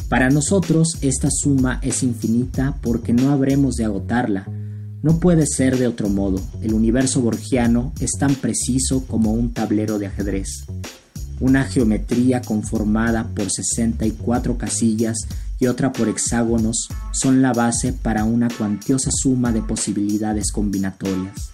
[0.10, 4.48] Para nosotros esta suma es infinita porque no habremos de agotarla.
[5.04, 6.42] No puede ser de otro modo.
[6.62, 10.66] El universo borgiano es tan preciso como un tablero de ajedrez.
[11.40, 15.18] Una geometría conformada por 64 casillas
[15.62, 21.52] y otra por hexágonos son la base para una cuantiosa suma de posibilidades combinatorias.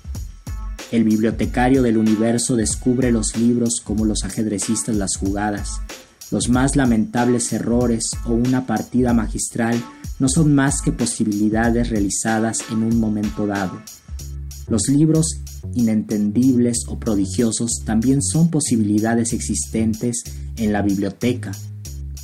[0.94, 5.82] El bibliotecario del universo descubre los libros como los ajedrecistas las jugadas.
[6.32, 9.76] Los más lamentables errores o una partida magistral
[10.20, 13.82] no son más que posibilidades realizadas en un momento dado.
[14.70, 15.42] Los libros
[15.76, 20.24] inentendibles o prodigiosos también son posibilidades existentes
[20.56, 21.52] en la biblioteca,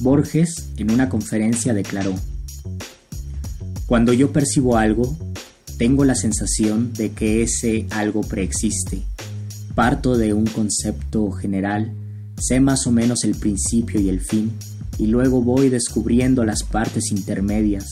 [0.04, 2.14] Borges en una conferencia declaró,
[3.86, 5.18] Cuando yo percibo algo,
[5.78, 9.02] tengo la sensación de que ese algo preexiste.
[9.76, 11.94] Parto de un concepto general,
[12.38, 14.52] sé más o menos el principio y el fin,
[15.00, 17.86] y luego voy descubriendo las partes intermedias,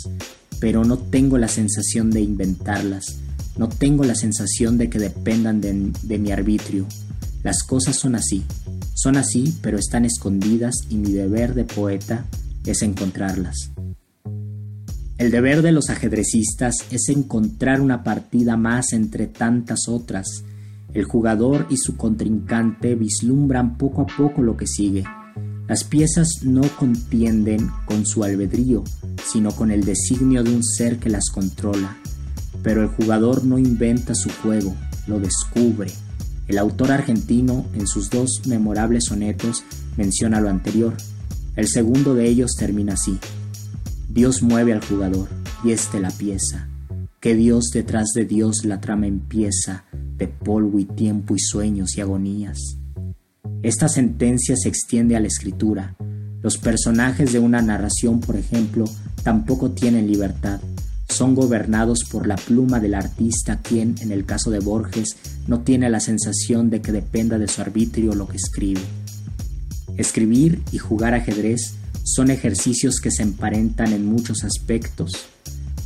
[0.60, 3.06] pero no tengo la sensación de inventarlas,
[3.58, 6.86] no tengo la sensación de que dependan de, de mi arbitrio.
[7.44, 8.44] Las cosas son así,
[8.94, 12.26] son así, pero están escondidas y mi deber de poeta
[12.66, 13.72] es encontrarlas.
[15.18, 20.44] El deber de los ajedrecistas es encontrar una partida más entre tantas otras.
[20.94, 25.04] El jugador y su contrincante vislumbran poco a poco lo que sigue.
[25.68, 28.84] Las piezas no contienden con su albedrío,
[29.24, 31.98] sino con el designio de un ser que las controla.
[32.62, 34.76] Pero el jugador no inventa su juego,
[35.08, 35.92] lo descubre,
[36.52, 39.64] el autor argentino, en sus dos memorables sonetos,
[39.96, 40.98] menciona lo anterior.
[41.56, 43.18] El segundo de ellos termina así.
[44.10, 45.30] Dios mueve al jugador,
[45.64, 46.68] y este la pieza.
[47.22, 49.86] Que Dios detrás de Dios la trama empieza,
[50.18, 52.60] de polvo y tiempo y sueños y agonías.
[53.64, 55.96] Esta sentencia se extiende a la escritura.
[56.42, 58.84] Los personajes de una narración, por ejemplo,
[59.24, 60.60] tampoco tienen libertad
[61.12, 65.90] son gobernados por la pluma del artista quien, en el caso de Borges, no tiene
[65.90, 68.82] la sensación de que dependa de su arbitrio lo que escribe.
[69.98, 75.12] Escribir y jugar ajedrez son ejercicios que se emparentan en muchos aspectos.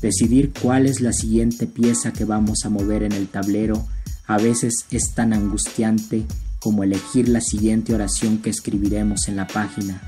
[0.02, 3.86] Decidir cuál es la siguiente pieza que vamos a mover en el tablero
[4.28, 6.24] a veces es tan angustiante
[6.60, 10.02] como elegir la siguiente oración que escribiremos en la página.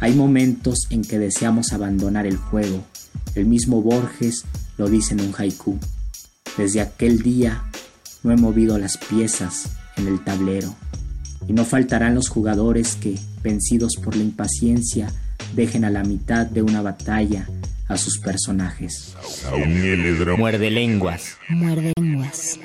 [0.00, 2.84] Hay momentos en que deseamos abandonar el juego,
[3.36, 4.44] el mismo Borges
[4.78, 5.78] lo dice en un haiku.
[6.56, 7.64] Desde aquel día
[8.22, 10.74] no he movido las piezas en el tablero.
[11.46, 15.12] Y no faltarán los jugadores que, vencidos por la impaciencia,
[15.54, 17.46] dejen a la mitad de una batalla
[17.88, 19.14] a sus personajes.
[20.36, 21.36] Muerde lenguas.
[21.48, 22.58] Muerde lenguas.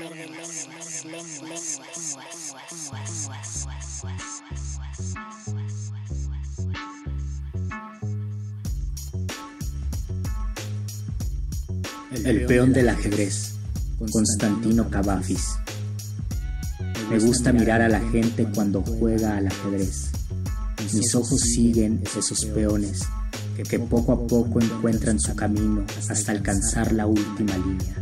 [12.11, 13.53] El peón del ajedrez,
[14.11, 15.55] Constantino Cavafis.
[17.09, 20.11] Me gusta mirar a la gente cuando juega al ajedrez.
[20.93, 23.03] Mis ojos siguen esos peones
[23.63, 27.95] que poco a poco encuentran su camino hasta alcanzar la última línea.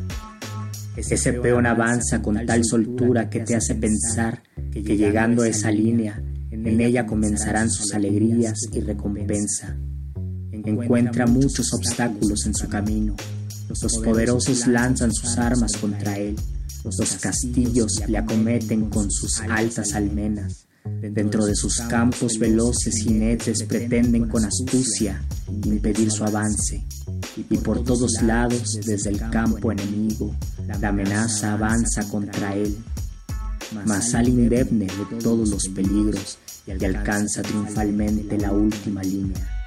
[0.96, 4.42] Ese peón avanza con tal soltura que te hace pensar
[4.72, 9.78] que llegando a esa línea, en ella comenzarán sus alegrías y recompensa.
[10.52, 13.16] Encuentra muchos obstáculos en su camino,
[13.70, 16.36] los poderosos lanzan sus armas contra él.
[16.84, 20.66] Los castillos le acometen con sus altas almenas.
[20.86, 25.22] Dentro de sus campos veloces jinetes pretenden con astucia
[25.66, 26.84] impedir su avance.
[27.38, 30.36] Y por todos lados, desde el campo enemigo,
[30.80, 32.76] la amenaza avanza contra él.
[33.86, 39.59] Mas sale indemne de todos los peligros y alcanza triunfalmente la última línea.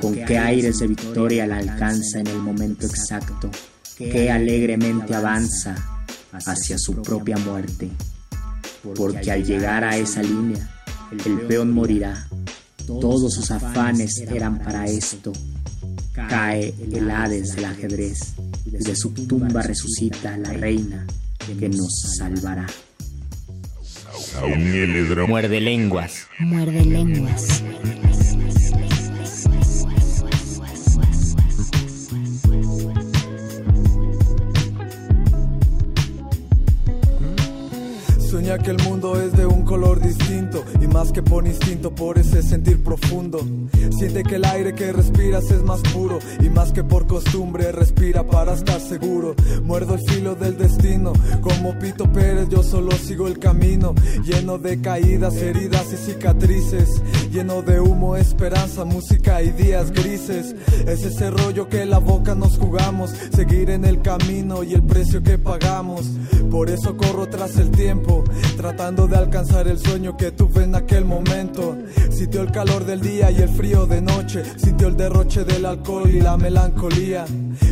[0.00, 3.50] Con qué aires de victoria la alcanza en el momento exacto,
[3.96, 5.74] qué alegremente avanza
[6.32, 7.90] hacia su propia muerte.
[8.94, 10.68] Porque al llegar a esa línea,
[11.24, 12.28] el peón morirá.
[12.86, 15.32] Todos sus afanes eran para esto.
[16.12, 18.34] Cae el Hades del ajedrez
[18.66, 21.06] y de su tumba resucita la reina
[21.58, 22.66] que nos salvará.
[25.26, 26.26] Muerde lenguas.
[26.38, 27.62] Muerde lenguas.
[38.58, 40.29] Que el mundo es de un color distinto
[40.80, 43.40] y más que por instinto, por ese sentir profundo.
[43.98, 48.24] Siente que el aire que respiras es más puro y más que por costumbre respira
[48.24, 49.34] para estar seguro.
[49.64, 51.12] Muerdo el filo del destino,
[51.42, 57.60] como Pito Pérez yo solo sigo el camino, lleno de caídas, heridas y cicatrices, lleno
[57.62, 60.54] de humo, esperanza, música y días grises.
[60.86, 65.22] Es ese rollo que la boca nos jugamos, seguir en el camino y el precio
[65.22, 66.10] que pagamos.
[66.50, 68.24] Por eso corro tras el tiempo,
[68.56, 71.76] tratando de alcanzar el sueño que tuve en aquel momento.
[72.10, 76.10] Sintió el calor del día y el frío de noche, sintió el derroche del alcohol
[76.10, 77.24] y la melancolía.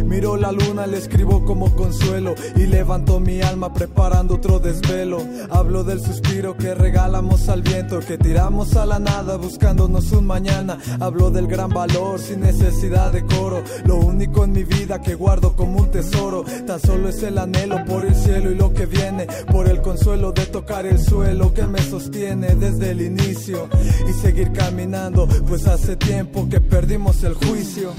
[0.05, 5.22] Miró la luna, le escribo como consuelo y levantó mi alma preparando otro desvelo.
[5.51, 10.79] Hablo del suspiro que regalamos al viento, que tiramos a la nada buscándonos un mañana.
[11.01, 13.62] Hablo del gran valor sin necesidad de coro.
[13.85, 17.85] Lo único en mi vida que guardo como un tesoro, tan solo es el anhelo
[17.85, 21.66] por el cielo y lo que viene, por el consuelo de tocar el suelo que
[21.66, 23.68] me sostiene desde el inicio
[24.09, 27.93] y seguir caminando, pues hace tiempo que perdimos el juicio.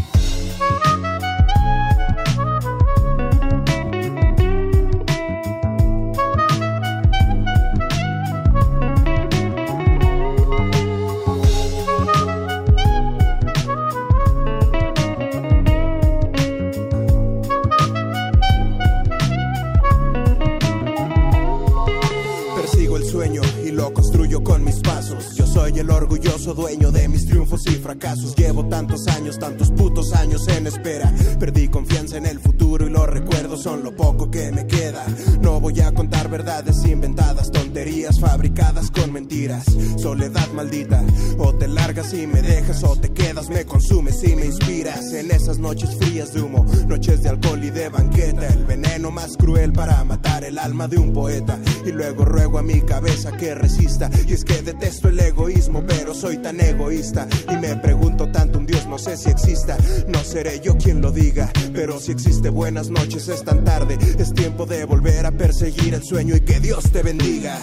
[24.43, 25.35] Con mis pasos.
[25.35, 28.35] Yo soy el orgulloso dueño de mis triunfos y fracasos.
[28.35, 31.13] Llevo tantos años, tantos putos años en espera.
[31.39, 35.05] Perdí confianza en el futuro y los recuerdos son lo poco que me queda.
[35.41, 39.65] No voy a contar verdades inventadas, tonterías fabricadas con mentiras.
[39.97, 41.03] Soledad maldita,
[41.37, 45.13] o te largas y me dejas, o te quedas, me consumes y me inspiras.
[45.13, 48.47] En esas noches frías de humo, noches de alcohol y de banqueta.
[48.47, 51.59] El veneno más cruel para matar el alma de un poeta.
[51.85, 54.09] Y luego ruego a mi cabeza que resista.
[54.29, 57.27] Y es que detesto el egoísmo, pero soy tan egoísta.
[57.51, 59.75] Y me pregunto tanto un Dios, no sé si exista.
[60.07, 63.97] No seré yo quien lo diga, pero si existe buenas noches, es tan tarde.
[64.19, 67.59] Es tiempo de volver a perseguir el sueño y que Dios te bendiga.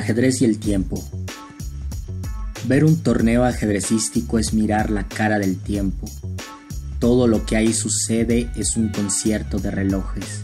[0.00, 1.02] Ajedrez y el tiempo.
[2.66, 6.06] Ver un torneo ajedrecístico es mirar la cara del tiempo.
[6.98, 10.42] Todo lo que ahí sucede es un concierto de relojes.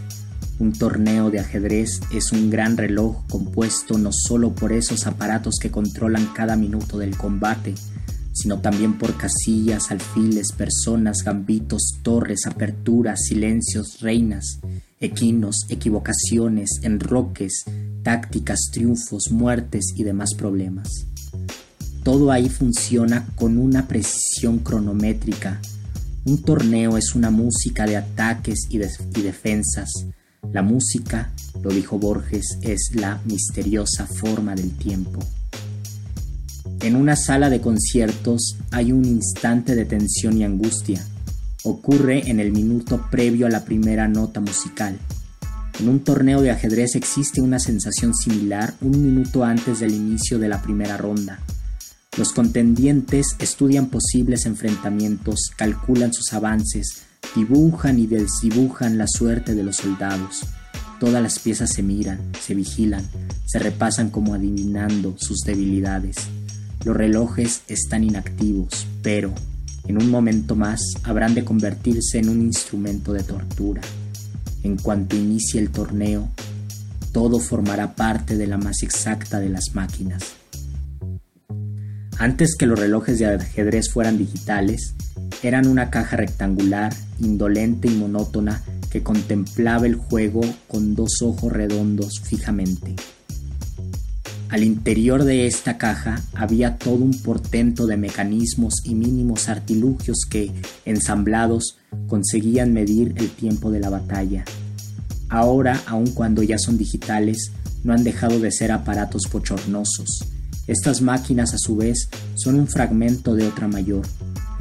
[0.59, 5.69] Un torneo de ajedrez es un gran reloj compuesto no solo por esos aparatos que
[5.69, 7.75] controlan cada minuto del combate,
[8.33, 14.59] sino también por casillas, alfiles, personas, gambitos, torres, aperturas, silencios, reinas,
[14.99, 17.65] equinos, equivocaciones, enroques,
[18.07, 20.87] tácticas, triunfos, muertes y demás problemas.
[22.03, 25.59] Todo ahí funciona con una precisión cronométrica.
[26.23, 29.89] Un torneo es una música de ataques y, y defensas.
[30.53, 35.19] La música, lo dijo Borges, es la misteriosa forma del tiempo.
[36.79, 41.05] En una sala de conciertos hay un instante de tensión y angustia
[41.63, 44.97] ocurre en el minuto previo a la primera nota musical.
[45.79, 50.49] En un torneo de ajedrez existe una sensación similar un minuto antes del inicio de
[50.49, 51.39] la primera ronda.
[52.17, 57.03] Los contendientes estudian posibles enfrentamientos, calculan sus avances,
[57.35, 60.45] dibujan y desdibujan la suerte de los soldados.
[60.99, 63.05] Todas las piezas se miran, se vigilan,
[63.45, 66.15] se repasan como adivinando sus debilidades.
[66.85, 69.31] Los relojes están inactivos, pero
[69.87, 73.81] en un momento más habrán de convertirse en un instrumento de tortura.
[74.67, 76.27] En cuanto inicie el torneo,
[77.13, 80.35] todo formará parte de la más exacta de las máquinas.
[82.17, 84.93] Antes que los relojes de ajedrez fueran digitales,
[85.41, 88.61] eran una caja rectangular, indolente y monótona
[88.91, 92.93] que contemplaba el juego con dos ojos redondos fijamente.
[94.49, 100.51] Al interior de esta caja había todo un portento de mecanismos y mínimos artilugios que,
[100.85, 101.77] ensamblados,
[102.07, 104.45] conseguían medir el tiempo de la batalla.
[105.27, 107.51] Ahora, aun cuando ya son digitales,
[107.83, 110.23] no han dejado de ser aparatos bochornosos.
[110.67, 114.05] Estas máquinas, a su vez, son un fragmento de otra mayor.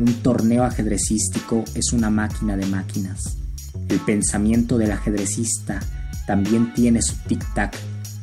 [0.01, 3.37] Un torneo ajedrecístico es una máquina de máquinas.
[3.89, 5.81] El pensamiento del ajedrecista
[6.27, 7.71] también tiene su tic-tac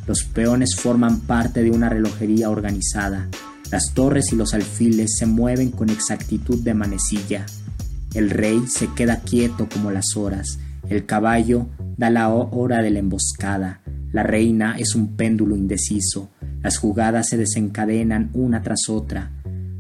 [0.06, 3.30] los peones forman parte de una relojería organizada.
[3.72, 7.45] Las torres y los alfiles se mueven con exactitud de manecilla.
[8.14, 10.60] El rey se queda quieto como las horas.
[10.89, 13.82] El caballo da la hora de la emboscada.
[14.12, 16.30] La reina es un péndulo indeciso.
[16.62, 19.32] Las jugadas se desencadenan una tras otra.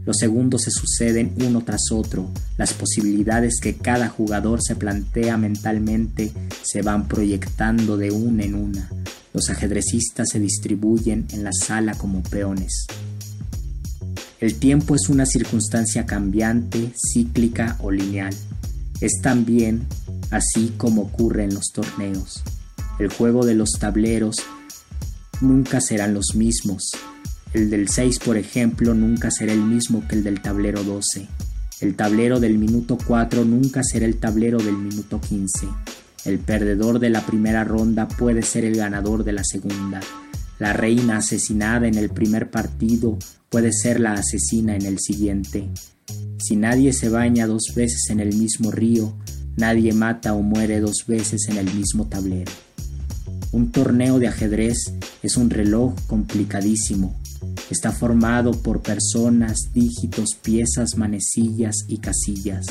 [0.05, 2.29] Los segundos se suceden uno tras otro.
[2.57, 8.89] Las posibilidades que cada jugador se plantea mentalmente se van proyectando de una en una.
[9.33, 12.85] Los ajedrecistas se distribuyen en la sala como peones.
[14.39, 18.33] El tiempo es una circunstancia cambiante, cíclica o lineal.
[19.01, 19.87] Es también
[20.31, 22.43] así como ocurre en los torneos.
[22.99, 24.37] El juego de los tableros
[25.41, 26.91] nunca serán los mismos.
[27.53, 31.27] El del 6, por ejemplo, nunca será el mismo que el del tablero 12.
[31.81, 35.67] El tablero del minuto 4 nunca será el tablero del minuto 15.
[36.25, 39.99] El perdedor de la primera ronda puede ser el ganador de la segunda.
[40.57, 43.17] La reina asesinada en el primer partido
[43.49, 45.69] puede ser la asesina en el siguiente.
[46.37, 49.17] Si nadie se baña dos veces en el mismo río,
[49.57, 52.51] nadie mata o muere dos veces en el mismo tablero.
[53.51, 57.19] Un torneo de ajedrez es un reloj complicadísimo.
[57.69, 62.65] Está formado por personas, dígitos, piezas, manecillas y casillas.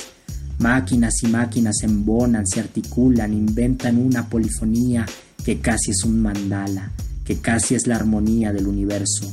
[0.63, 5.05] Máquinas y máquinas se embonan, se articulan, inventan una polifonía
[5.45, 6.93] que casi es un mandala,
[7.25, 9.29] que casi es la armonía del universo.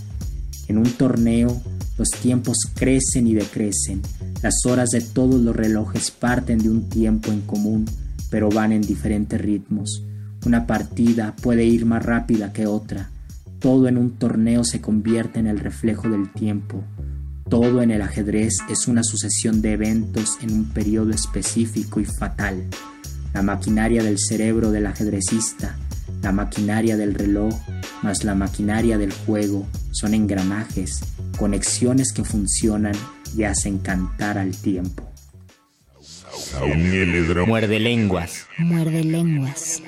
[0.67, 1.61] En un torneo,
[1.99, 4.01] los tiempos crecen y decrecen,
[4.41, 7.86] las horas de todos los relojes parten de un tiempo en común,
[8.32, 10.03] pero van en diferentes ritmos.
[10.47, 13.11] Una partida puede ir más rápida que otra.
[13.59, 16.84] Todo en un torneo se convierte en el reflejo del tiempo.
[17.49, 22.67] Todo en el ajedrez es una sucesión de eventos en un periodo específico y fatal.
[23.33, 25.75] La maquinaria del cerebro del ajedrecista,
[26.21, 27.53] la maquinaria del reloj,
[28.03, 30.99] más la maquinaria del juego son engranajes,
[31.37, 32.93] conexiones que funcionan
[33.35, 35.09] y hacen cantar al tiempo.
[37.47, 38.45] Muerde lenguas.
[38.57, 39.81] Muerde lenguas.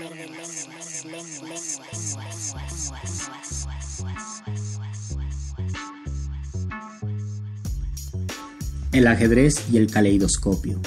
[8.94, 10.82] El ajedrez y el caleidoscopio.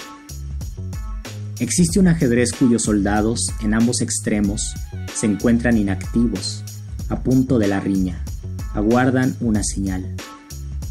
[1.59, 4.75] Existe un ajedrez cuyos soldados, en ambos extremos,
[5.15, 6.63] se encuentran inactivos,
[7.09, 8.23] a punto de la riña,
[8.75, 10.17] aguardan una señal.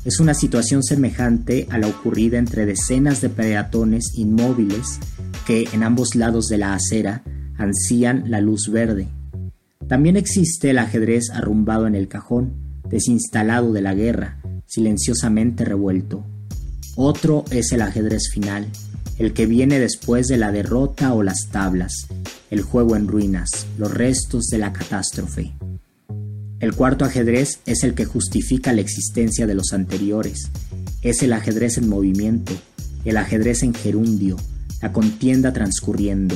[0.05, 4.97] Es una situación semejante a la ocurrida entre decenas de peatones inmóviles
[5.45, 7.23] que en ambos lados de la acera
[7.59, 9.07] ansían la luz verde.
[9.87, 12.53] También existe el ajedrez arrumbado en el cajón,
[12.89, 16.25] desinstalado de la guerra, silenciosamente revuelto,
[16.95, 18.67] otro es el ajedrez final,
[19.17, 22.07] el que viene después de la derrota o las tablas,
[22.51, 25.53] el juego en ruinas, los restos de la catástrofe.
[26.59, 30.49] El cuarto ajedrez es el que justifica la existencia de los anteriores,
[31.01, 32.53] Es el ajedrez en movimiento,
[33.03, 34.37] el ajedrez en gerundio,
[34.81, 36.35] la contienda transcurriendo.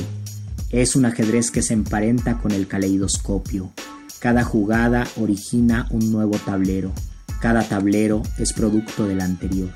[0.70, 3.72] Es un ajedrez que se emparenta con el caleidoscopio.
[4.18, 6.92] Cada jugada origina un nuevo tablero.
[7.40, 9.70] Cada tablero es producto del anterior.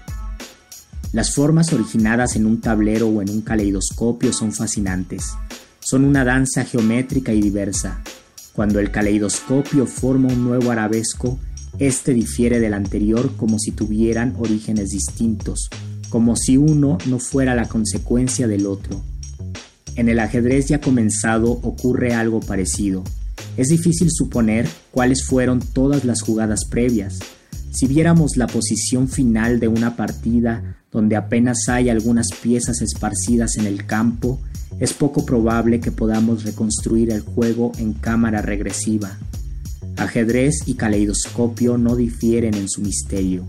[1.13, 5.35] Las formas originadas en un tablero o en un caleidoscopio son fascinantes.
[5.81, 8.03] Son una danza geométrica y diversa.
[8.55, 11.39] Cuando el caleidoscopio forma un nuevo arabesco,
[11.79, 15.69] este difiere del anterior como si tuvieran orígenes distintos,
[16.09, 19.03] como si uno no fuera la consecuencia del otro.
[19.97, 23.05] En el ajedrez ya comenzado ocurre algo parecido.
[23.59, 27.19] Es difícil suponer cuáles fueron todas las jugadas previas.
[27.71, 33.67] Si viéramos la posición final de una partida donde apenas hay algunas piezas esparcidas en
[33.67, 34.39] el campo,
[34.79, 39.19] es poco probable que podamos reconstruir el juego en cámara regresiva.
[39.97, 43.45] Ajedrez y caleidoscopio no difieren en su misterio.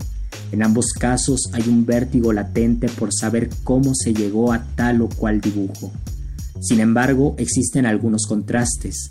[0.52, 5.08] En ambos casos hay un vértigo latente por saber cómo se llegó a tal o
[5.08, 5.92] cual dibujo.
[6.60, 9.08] Sin embargo, existen algunos contrastes.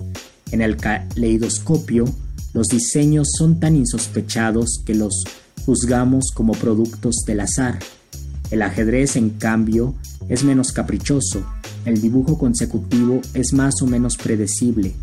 [0.52, 2.06] En el caleidoscopio,
[2.54, 5.24] los diseños son tan insospechados que los
[5.66, 7.80] juzgamos como productos del azar.
[8.54, 9.96] El ajedrez, en cambio,
[10.30, 11.46] es menos caprichoso.
[11.84, 14.94] El dibujo consecutivo es más o menos predecible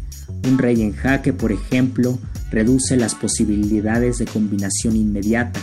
[0.48, 2.18] un rey en jaque, por ejemplo,
[2.50, 5.60] reduce las posibilidades de combinación inmediata,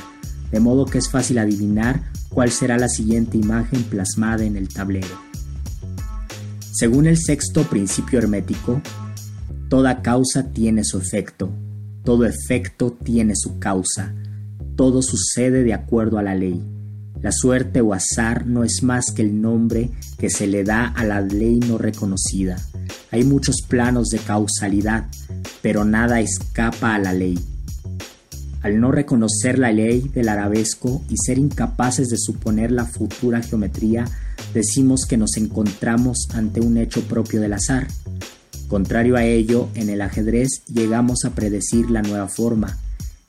[0.51, 5.15] de modo que es fácil adivinar cuál será la siguiente imagen plasmada en el tablero.
[6.71, 8.81] Según el sexto principio hermético,
[9.69, 11.49] toda causa tiene su efecto,
[12.03, 14.13] todo efecto tiene su causa,
[14.75, 16.63] todo sucede de acuerdo a la ley.
[17.21, 21.03] La suerte o azar no es más que el nombre que se le da a
[21.03, 22.57] la ley no reconocida.
[23.11, 25.05] Hay muchos planos de causalidad,
[25.61, 27.39] pero nada escapa a la ley.
[28.61, 34.05] Al no reconocer la ley del arabesco y ser incapaces de suponer la futura geometría,
[34.53, 37.87] decimos que nos encontramos ante un hecho propio del azar.
[38.67, 42.77] Contrario a ello, en el ajedrez llegamos a predecir la nueva forma.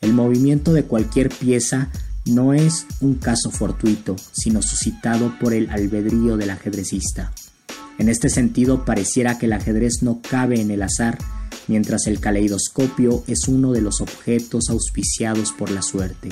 [0.01, 1.89] El movimiento de cualquier pieza
[2.29, 7.33] no es un caso fortuito, sino suscitado por el albedrío del ajedrecista.
[7.99, 11.19] En este sentido, pareciera que el ajedrez no cabe en el azar,
[11.67, 16.29] mientras el caleidoscopio es uno de los objetos auspiciados por la suerte.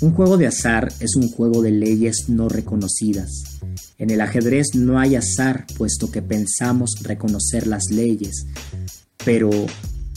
[0.00, 3.30] Un juego de azar es un juego de leyes no reconocidas.
[3.96, 8.44] En el ajedrez no hay azar, puesto que pensamos reconocer las leyes,
[9.24, 9.50] pero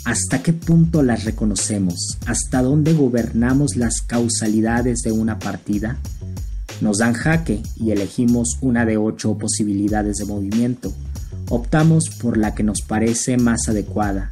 [0.08, 2.18] ¿Hasta qué punto las reconocemos?
[2.28, 5.98] ¿Hasta dónde gobernamos las causalidades de una partida?
[6.80, 10.94] Nos dan jaque y elegimos una de ocho posibilidades de movimiento.
[11.50, 14.32] Optamos por la que nos parece más adecuada.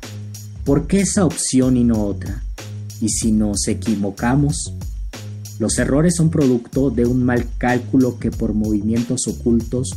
[0.63, 2.41] ¿Por qué esa opción y no otra?
[3.01, 4.73] ¿Y si nos equivocamos?
[5.59, 9.89] Los errores son producto de un mal cálculo que por movimientos ocultos,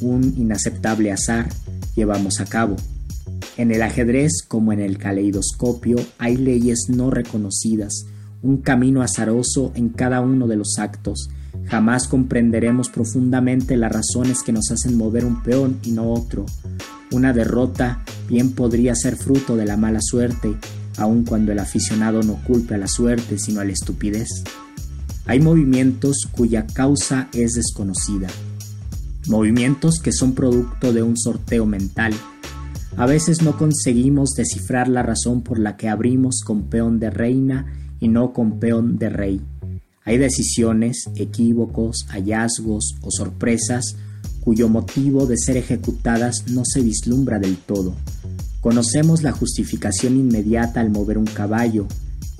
[0.00, 1.48] un inaceptable azar,
[1.96, 2.76] llevamos a cabo.
[3.60, 8.06] En el ajedrez como en el caleidoscopio hay leyes no reconocidas,
[8.40, 11.28] un camino azaroso en cada uno de los actos.
[11.66, 16.46] Jamás comprenderemos profundamente las razones que nos hacen mover un peón y no otro.
[17.12, 20.56] Una derrota bien podría ser fruto de la mala suerte,
[20.96, 24.28] aun cuando el aficionado no culpe a la suerte sino a la estupidez.
[25.26, 28.28] Hay movimientos cuya causa es desconocida,
[29.28, 32.14] movimientos que son producto de un sorteo mental,
[32.96, 37.66] a veces no conseguimos descifrar la razón por la que abrimos con peón de reina
[38.00, 39.40] y no con peón de rey.
[40.04, 43.96] Hay decisiones, equívocos, hallazgos o sorpresas
[44.40, 47.94] cuyo motivo de ser ejecutadas no se vislumbra del todo.
[48.60, 51.86] Conocemos la justificación inmediata al mover un caballo,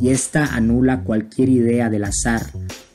[0.00, 2.46] y ésta anula cualquier idea del azar.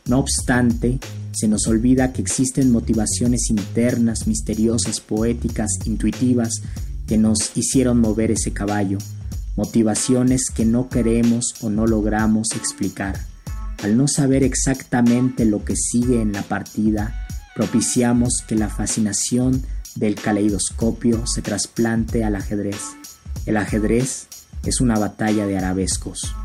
[0.07, 0.99] No obstante,
[1.31, 6.61] se nos olvida que existen motivaciones internas, misteriosas, poéticas, intuitivas,
[7.07, 8.97] que nos hicieron mover ese caballo,
[9.55, 13.19] motivaciones que no queremos o no logramos explicar.
[13.83, 19.63] Al no saber exactamente lo que sigue en la partida, propiciamos que la fascinación
[19.95, 22.81] del caleidoscopio se trasplante al ajedrez.
[23.45, 24.27] El ajedrez
[24.65, 26.35] es una batalla de arabescos.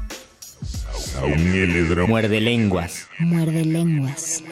[2.06, 3.06] Muerde lenguas.
[3.18, 4.42] Muerde lenguas.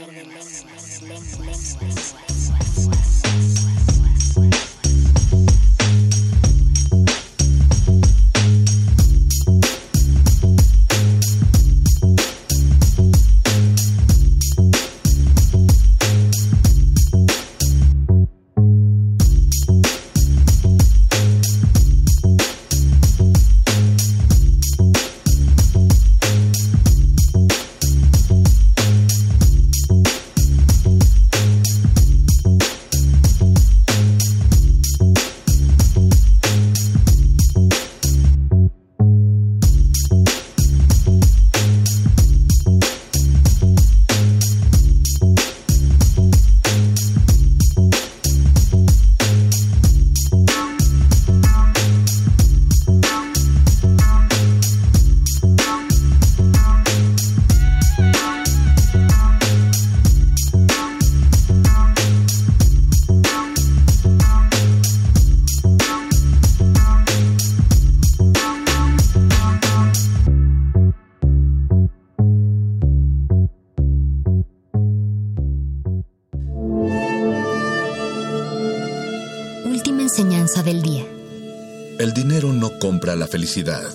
[83.49, 83.90] Felicidad.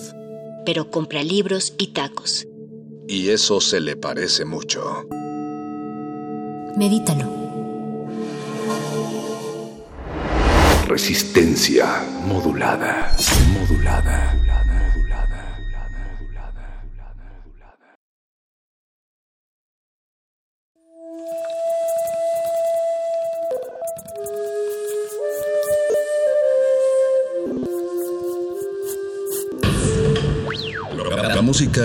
[0.66, 2.46] Pero compra libros y tacos.
[3.06, 5.06] Y eso se le parece mucho.
[6.76, 7.30] Medítalo.
[10.88, 13.16] Resistencia modulada.
[13.52, 14.33] Modulada.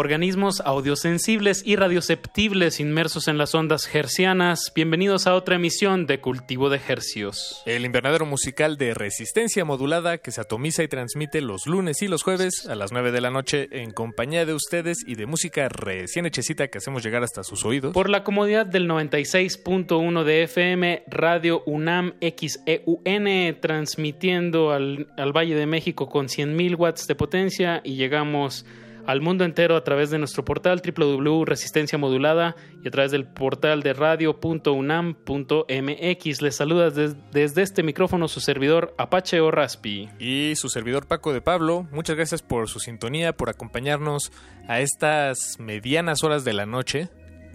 [0.00, 4.72] Organismos audiosensibles y radioceptibles inmersos en las ondas hercianas.
[4.74, 7.62] Bienvenidos a otra emisión de Cultivo de Hercios.
[7.66, 12.22] El invernadero musical de resistencia modulada que se atomiza y transmite los lunes y los
[12.22, 16.24] jueves a las 9 de la noche en compañía de ustedes y de música recién
[16.24, 17.92] hechecita que hacemos llegar hasta sus oídos.
[17.92, 25.66] Por la comodidad del 96.1 de FM, Radio UNAM XEUN, transmitiendo al, al Valle de
[25.66, 28.64] México con 100.000 watts de potencia y llegamos
[29.06, 33.82] al mundo entero a través de nuestro portal www.resistencia modulada y a través del portal
[33.82, 36.42] de radio.unam.mx.
[36.42, 40.08] Les saluda desde este micrófono su servidor Apache o Raspi.
[40.18, 41.86] Y su servidor Paco de Pablo.
[41.92, 44.32] Muchas gracias por su sintonía, por acompañarnos
[44.68, 47.08] a estas medianas horas de la noche.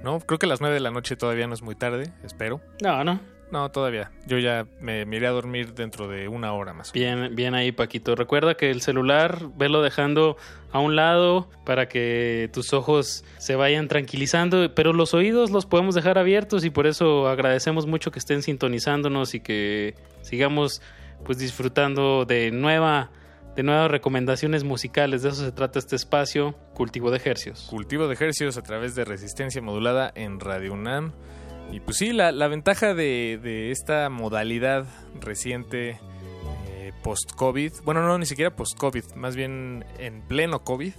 [0.03, 0.19] ¿No?
[0.19, 2.61] Creo que las 9 de la noche todavía no es muy tarde, espero.
[2.83, 3.19] No, no.
[3.55, 4.11] No, todavía.
[4.27, 6.91] Yo ya me, iré a dormir dentro de una hora más.
[6.91, 8.13] Bien, bien ahí, Paquito.
[8.13, 10.35] Recuerda que el celular, velo dejando
[10.73, 15.95] a un lado para que tus ojos se vayan tranquilizando, pero los oídos los podemos
[15.95, 20.81] dejar abiertos y por eso agradecemos mucho que estén sintonizándonos y que sigamos
[21.23, 23.09] pues disfrutando de nueva
[23.55, 25.21] de nuevas recomendaciones musicales.
[25.21, 27.67] De eso se trata este espacio, Cultivo de Ejercios.
[27.69, 31.13] Cultivo de Ejercios a través de resistencia modulada en Radio UNAM.
[31.71, 34.85] Y pues sí, la, ventaja de, esta modalidad
[35.19, 35.99] reciente
[36.69, 40.93] eh, post-COVID, bueno, no, ni siquiera post-COVID, más bien en pleno COVID,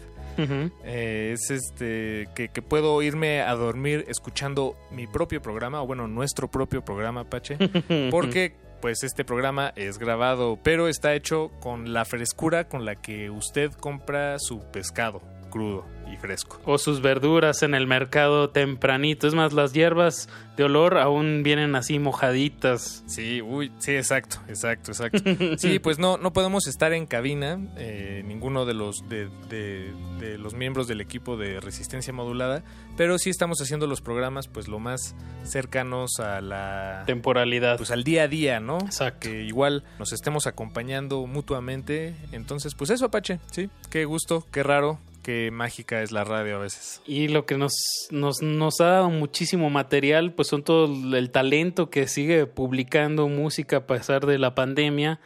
[0.85, 6.49] eh, es este que, puedo irme a dormir escuchando mi propio programa, o bueno, nuestro
[6.51, 7.57] propio programa, Pache,
[8.11, 13.31] porque pues este programa es grabado, pero está hecho con la frescura con la que
[13.31, 15.23] usted compra su pescado
[15.57, 16.61] crudo y fresco.
[16.67, 19.27] O sus verduras en el mercado tempranito.
[19.27, 23.03] Es más, las hierbas de olor aún vienen así mojaditas.
[23.07, 25.19] Sí, uy, sí, exacto, exacto, exacto.
[25.59, 30.55] sí, pues no, no podemos estar en cabina, eh, ninguno de los, de, de, los
[30.55, 32.63] miembros del equipo de resistencia modulada,
[32.97, 37.79] pero sí estamos haciendo los programas pues lo más cercanos a la temporalidad.
[37.79, 38.79] Pues al día a día, ¿no?
[38.79, 39.29] Exacto.
[39.29, 42.15] Que igual nos estemos acompañando mutuamente.
[42.33, 46.59] Entonces, pues eso, Apache, sí, qué gusto, qué raro qué mágica es la radio a
[46.61, 47.03] veces.
[47.05, 47.75] Y lo que nos,
[48.13, 53.79] nos, nos ha dado muchísimo material, pues son todo el talento que sigue publicando música
[53.79, 55.19] a pesar de la pandemia.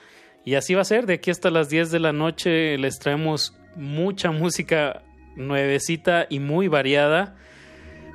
[0.43, 3.55] Y así va a ser, de aquí hasta las 10 de la noche les traemos
[3.77, 5.03] mucha música
[5.37, 7.37] nuevecita y muy variada.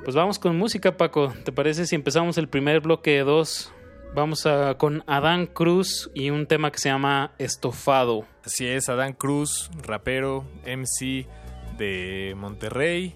[0.02, 1.32] Pues vamos con música, Paco.
[1.44, 3.72] ¿Te parece si empezamos el primer bloque de dos?
[4.12, 8.26] Vamos a, con Adán Cruz y un tema que se llama Estofado.
[8.44, 11.28] Así es, Adán Cruz, rapero, MC,
[11.76, 13.14] de Monterrey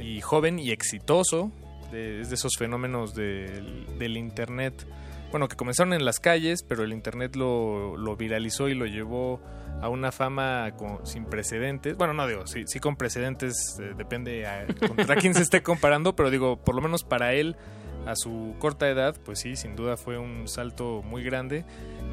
[0.00, 1.50] y joven y exitoso.
[1.92, 4.86] es de esos fenómenos del internet.
[5.30, 9.40] Bueno, que comenzaron en las calles, pero el internet lo, viralizó y lo llevó
[9.80, 10.72] a una fama
[11.04, 11.96] sin precedentes.
[11.96, 16.16] Bueno, no digo, sí, sí con precedentes, eh, depende a, contra quién se esté comparando,
[16.16, 17.56] pero digo, por lo menos para él,
[18.06, 21.64] a su corta edad, pues sí, sin duda fue un salto muy grande.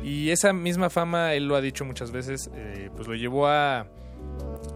[0.03, 3.87] Y esa misma fama, él lo ha dicho muchas veces, eh, pues lo llevó a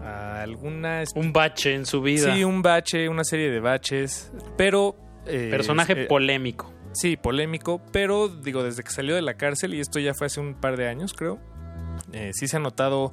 [0.02, 1.04] alguna...
[1.14, 2.34] Un bache en su vida.
[2.34, 4.96] Sí, un bache, una serie de baches, pero...
[5.26, 6.72] Eh, Personaje eh, polémico.
[6.92, 10.40] Sí, polémico, pero digo, desde que salió de la cárcel, y esto ya fue hace
[10.40, 11.38] un par de años, creo,
[12.12, 13.12] eh, sí se ha notado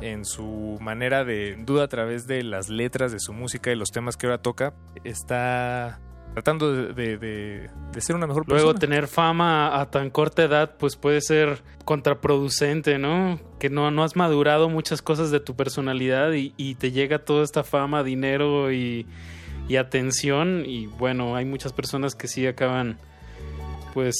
[0.00, 3.90] en su manera de duda a través de las letras de su música y los
[3.90, 4.74] temas que ahora toca,
[5.04, 6.00] está
[6.32, 8.62] tratando de, de, ser una mejor persona.
[8.62, 13.38] Luego tener fama a tan corta edad pues puede ser contraproducente, ¿no?
[13.58, 17.44] Que no, no has madurado muchas cosas de tu personalidad y, y te llega toda
[17.44, 19.06] esta fama, dinero y,
[19.68, 22.98] y, atención y bueno, hay muchas personas que sí acaban
[23.92, 24.16] pues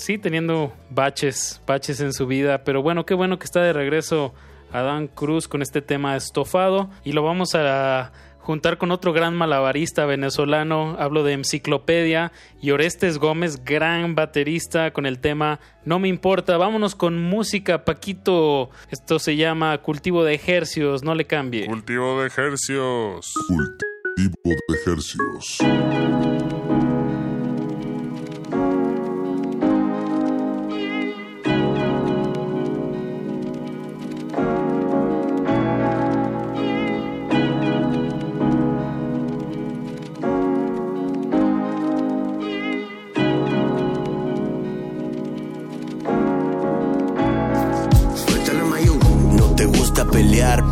[0.00, 2.62] sí, teniendo baches, baches en su vida.
[2.64, 4.34] Pero bueno, qué bueno que está de regreso
[4.72, 6.90] Adán Cruz con este tema estofado.
[7.04, 8.12] Y lo vamos a
[8.46, 12.30] juntar con otro gran malabarista venezolano, hablo de Enciclopedia,
[12.62, 16.56] y Orestes Gómez, gran baterista con el tema No me importa.
[16.56, 18.70] Vámonos con música, Paquito.
[18.92, 21.66] Esto se llama Cultivo de Ejercios, no le cambie.
[21.66, 23.34] Cultivo de Ejercios.
[23.48, 26.35] Cultivo de Ejercios.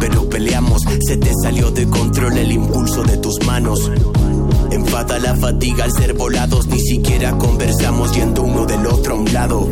[0.00, 0.82] Pero peleamos.
[1.06, 3.90] Se te salió de control el impulso de tus manos.
[4.70, 9.32] Enfada la fatiga al ser volados, ni siquiera conversamos yendo uno del otro a un
[9.32, 9.68] lado.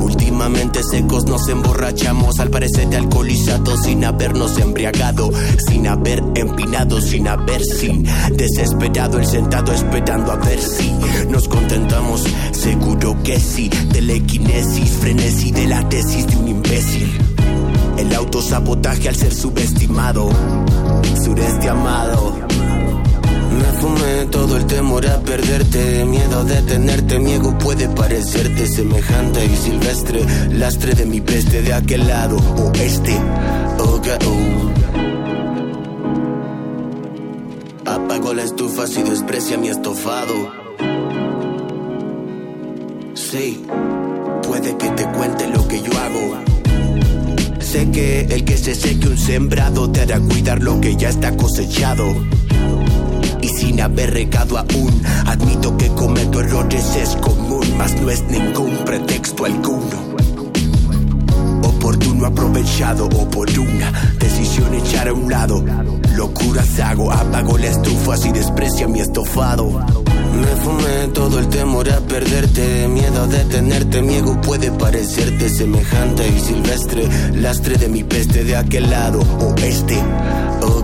[0.00, 5.32] Últimamente secos nos emborrachamos, al parecer de alcoholizados sin habernos embriagado,
[5.68, 8.06] sin haber empinado, sin haber sin
[8.36, 10.92] desesperado el sentado esperando a ver si
[11.28, 12.24] nos contentamos.
[12.52, 17.45] Seguro que sí, telequinesis, frenesí de la tesis de un imbécil.
[17.98, 20.28] El autosabotaje al ser subestimado,
[21.24, 22.34] sureste amado.
[23.58, 29.46] Me fumé todo el temor a perderte, miedo de tenerte, mi ego puede parecerte semejante
[29.46, 33.18] y silvestre, lastre de mi peste de aquel lado oeste.
[33.78, 34.70] Oh, oh.
[37.90, 40.34] Apago la estufa si desprecia mi estofado.
[43.14, 43.64] Sí,
[44.42, 46.45] puede que te cuente lo que yo hago
[47.66, 51.36] Sé que el que se seque un sembrado te hará cuidar lo que ya está
[51.36, 52.06] cosechado.
[53.42, 58.76] Y sin haber regado aún, admito que cometo errores es común, mas no es ningún
[58.84, 60.14] pretexto alguno.
[61.64, 63.90] Oportuno aprovechado o por una
[64.20, 65.64] decisión echar a un lado.
[66.16, 69.68] Locuras hago, apago la estufa si desprecia mi estofado.
[69.68, 76.26] Me fumé todo el temor a perderte, miedo de tenerte, mi ego puede parecerte semejante
[76.26, 80.02] y silvestre, lastre de mi peste de aquel lado oeste.
[80.62, 80.82] Oh,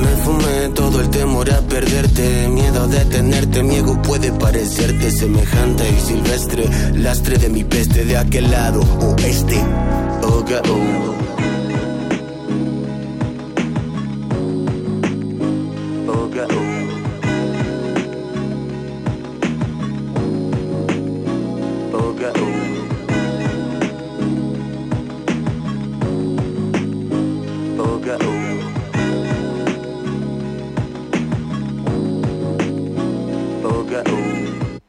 [0.00, 5.82] Me fumé todo el temor a perderte, miedo de tenerte, mi ego puede parecerte semejante
[5.90, 9.60] y silvestre, lastre de mi peste de aquel lado oeste.
[10.22, 10.44] Oh,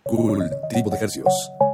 [0.04, 1.67] Cool, Cultivo de ejercicios.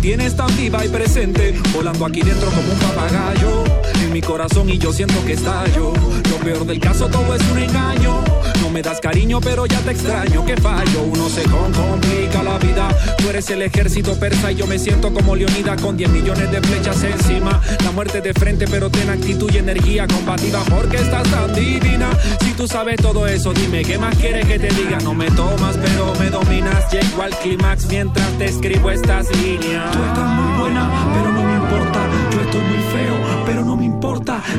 [0.00, 4.01] Tienes tan viva y presente, volando aquí dentro como un papagayo.
[4.12, 5.94] Mi corazón y yo siento que estallo.
[6.30, 8.22] Lo peor del caso, todo es un engaño.
[8.60, 10.44] No me das cariño, pero ya te extraño.
[10.44, 12.88] Que fallo, uno se complica la vida.
[13.16, 16.60] Tú eres el ejército persa y yo me siento como Leonida con 10 millones de
[16.60, 17.58] flechas encima.
[17.82, 22.10] La muerte de frente, pero ten actitud y energía combativa porque estás tan divina.
[22.40, 24.98] Si tú sabes todo eso, dime qué más quieres que te diga.
[24.98, 26.92] No me tomas, pero me dominas.
[26.92, 29.90] Llego al clímax mientras te escribo estas líneas.
[29.90, 31.31] Tú estás muy buena, pero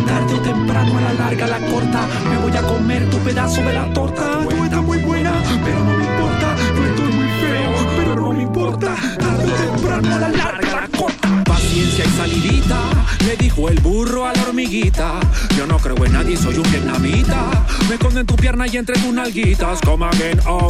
[0.07, 2.07] Tarde o temprano a la larga la corta.
[2.29, 4.39] Me voy a comer tu pedazo de la torta.
[4.49, 5.31] Tú estás muy buena,
[5.63, 6.55] pero no me importa.
[6.75, 8.95] Yo estoy muy feo, pero no me importa.
[9.19, 11.43] Tarde o temprano a la larga la corta.
[11.45, 12.79] Paciencia y salidita,
[13.25, 15.19] le dijo el burro a la hormiguita.
[15.57, 17.65] Yo no creo en nadie, soy un vietnamita.
[17.87, 19.79] Me escondo en tu pierna y entre tus nalguitas.
[19.81, 20.67] Come again, oh.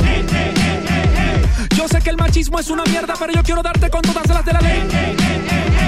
[1.75, 4.45] Yo sé que el machismo es una mierda, pero yo quiero darte con todas las
[4.45, 5.82] de la ley.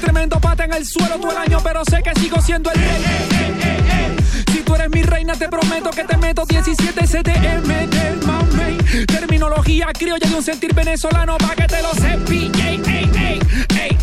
[0.00, 4.16] Tremendo pata en el suelo todo el año, pero sé que sigo siendo el rey.
[4.52, 8.78] Si tú eres mi reina, te prometo que te meto 17 CTM del mamey.
[9.06, 11.92] Terminología criolla y un sentir venezolano pa' que te lo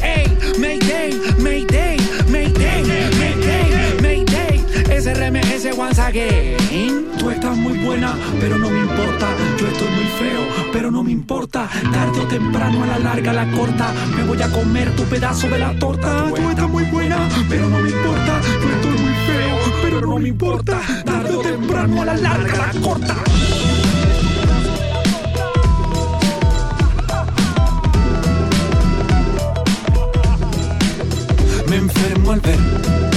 [0.04, 0.28] ey,
[0.58, 3.31] Mayday, Mayday, Mayday, Mayday,
[5.14, 7.12] SRMS once again.
[7.20, 9.28] Tú estás muy buena, pero no me importa.
[9.60, 11.68] Yo estoy muy feo, pero no me importa.
[11.92, 13.94] Tarde o temprano, a la larga, a la corta.
[14.16, 16.28] Me voy a comer tu pedazo de la torta.
[16.30, 18.42] Tú estás muy buena, pero no me importa.
[18.62, 20.80] Yo estoy muy feo, pero no me importa.
[21.04, 23.16] Tarde o temprano, a la larga, a la corta.
[31.68, 33.11] Me enfermo al ver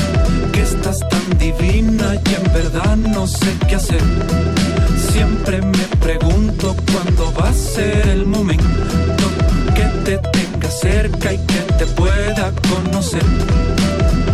[0.65, 4.01] estás tan divina y en verdad no sé qué hacer.
[5.13, 9.27] Siempre me pregunto cuándo va a ser el momento
[9.77, 13.25] que te tenga cerca y que te pueda conocer.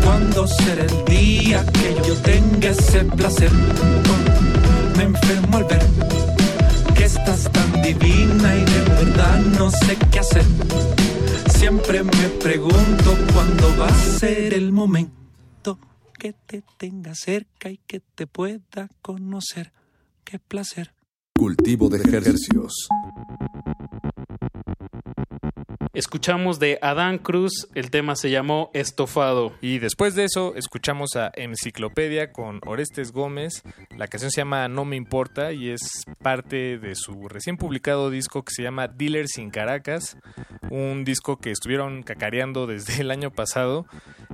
[0.05, 3.51] Cuándo será el día que yo tenga ese placer.
[4.97, 5.87] Me enfermo al ver
[6.95, 10.45] que estás tan divina y de verdad no sé qué hacer.
[11.59, 15.19] Siempre me pregunto cuándo va a ser el momento
[16.20, 19.72] que te tenga cerca y que te pueda conocer.
[20.22, 20.92] Qué placer.
[21.34, 22.88] Cultivo de ejercicios.
[25.93, 29.53] Escuchamos de Adán Cruz, el tema se llamó Estofado.
[29.61, 33.64] Y después de eso, escuchamos a Enciclopedia con Orestes Gómez.
[33.97, 38.45] La canción se llama No Me Importa y es parte de su recién publicado disco
[38.45, 40.16] que se llama Dealer sin Caracas.
[40.70, 43.84] Un disco que estuvieron cacareando desde el año pasado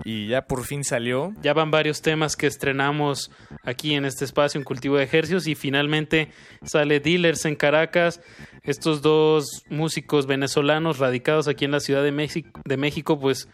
[0.04, 1.32] y ya por fin salió.
[1.40, 3.30] Ya van varios temas que estrenamos
[3.64, 6.28] aquí en este espacio en Cultivo de Ejercicios y finalmente
[6.64, 8.20] sale Dealers en Caracas.
[8.66, 13.48] Estos dos músicos venezolanos radicados aquí en la Ciudad de México, de México pues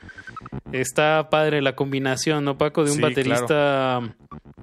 [0.73, 2.85] está padre la combinación, ¿no, Paco?
[2.85, 4.01] De un Sí, baterista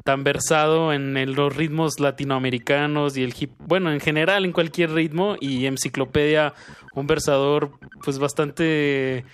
[0.04, 4.92] tan versado en el- los ritmos latinoamericanos y el hip, bueno, en general en cualquier
[4.92, 6.54] ritmo y Enciclopedia
[7.00, 7.72] un versador
[8.04, 9.26] pues bastante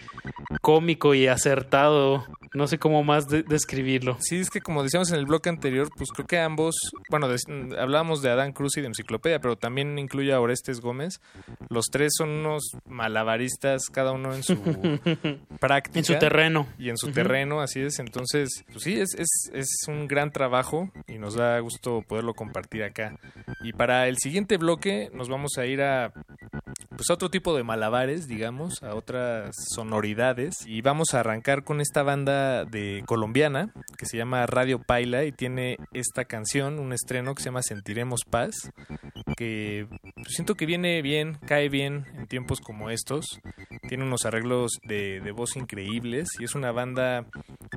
[0.62, 2.26] cómico y acertado.
[2.54, 4.16] No sé cómo más de- describirlo.
[4.22, 6.76] Sí, es que como decíamos en el bloque anterior, pues creo que ambos,
[7.10, 7.28] bueno,
[7.78, 11.20] hablábamos de Adán Cruz y de Enciclopedia, pero también incluye a Orestes Gómez.
[11.70, 14.56] Los tres son unos malabaristas, cada uno en su
[15.60, 16.00] práctica.
[16.00, 16.68] En su terreno.
[16.80, 18.00] Y en su terreno, así es.
[18.00, 22.84] Entonces, pues sí, es, es, es un gran trabajo y nos da gusto poderlo compartir
[22.84, 23.18] acá.
[23.64, 26.14] Y para el siguiente bloque nos vamos a ir a
[26.96, 31.82] pues a otro tipo de malabares, digamos, a otras sonoridades y vamos a arrancar con
[31.82, 37.36] esta banda de colombiana que se llama Radio Paila y tiene esta canción, un estreno
[37.36, 38.72] que se llama Sentiremos Paz,
[39.36, 39.88] que
[40.28, 43.40] siento que viene bien, cae bien en tiempos como estos.
[43.88, 47.26] Tiene unos arreglos de, de voz increíbles y es una banda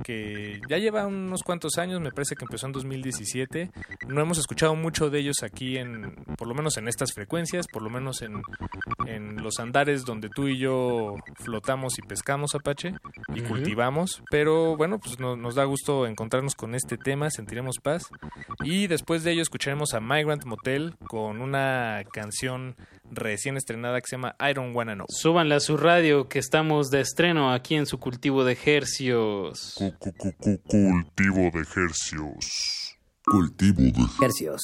[0.03, 3.71] que ya lleva unos cuantos años, me parece que empezó en 2017.
[4.07, 7.81] No hemos escuchado mucho de ellos aquí en, por lo menos en estas frecuencias, por
[7.81, 8.41] lo menos en,
[9.15, 12.93] en los andares donde tú y yo flotamos y pescamos Apache
[13.35, 14.21] y cultivamos.
[14.29, 18.03] Pero bueno, pues no- nos da gusto encontrarnos con este tema, sentiremos paz.
[18.63, 22.75] Y después de ello escucharemos a Migrant Motel con una canción
[23.11, 25.05] recién estrenada que se llama I Don't Wanna Know.
[25.09, 29.75] Súbanle a su radio que estamos de estreno aquí en su cultivo de hercios.
[30.67, 32.95] Cultivo de ejercicios.
[33.25, 34.61] Cultivo de Hercios.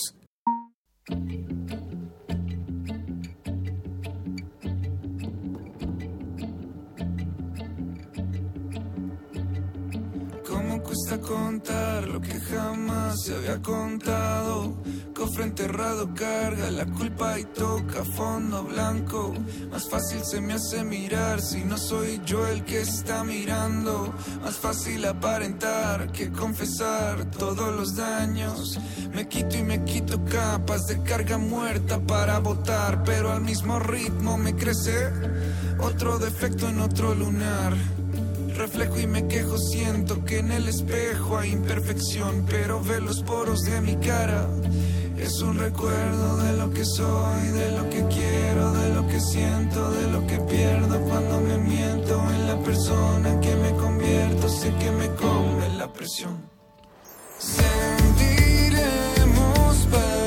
[10.86, 14.76] Cuesta contar lo que jamás se había contado?
[15.16, 19.34] Cofre enterrado carga la culpa y toca fondo blanco.
[19.72, 24.14] Más fácil se me hace mirar si no soy yo el que está mirando.
[24.42, 28.80] Más fácil aparentar que confesar todos los daños.
[29.14, 34.38] Me quito y me quito capas de carga muerta para votar, pero al mismo ritmo
[34.38, 35.10] me crece
[35.80, 37.74] otro defecto en otro lunar.
[38.58, 43.62] Reflejo y me quejo, siento que en el espejo hay imperfección, pero ver los poros
[43.64, 44.48] de mi cara
[45.18, 49.92] es un recuerdo de lo que soy, de lo que quiero, de lo que siento,
[49.92, 54.92] de lo que pierdo cuando me miento en la persona que me convierto, sé que
[54.92, 56.50] me come la presión.
[57.38, 57.68] Sentiremos
[59.92, 60.25] paz,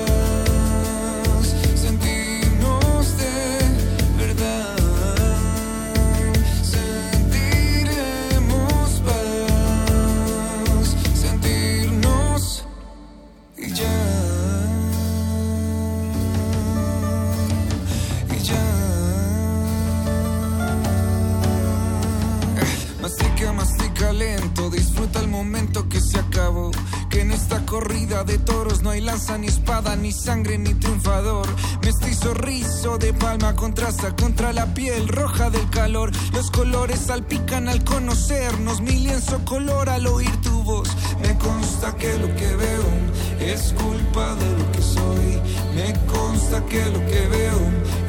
[23.99, 26.71] mastica lento, disfruta el momento que se acabó.
[27.11, 31.47] Que en esta corrida de toros no hay lanza ni espada, ni sangre ni triunfador.
[31.83, 36.11] Mestizo rizo de palma contrasta contra la piel roja del calor.
[36.33, 40.89] Los colores salpican al conocernos, mi lienzo color al oír tu voz.
[41.23, 45.41] Me consta que lo que veo es culpa de lo que soy.
[45.75, 47.61] Me consta que lo que veo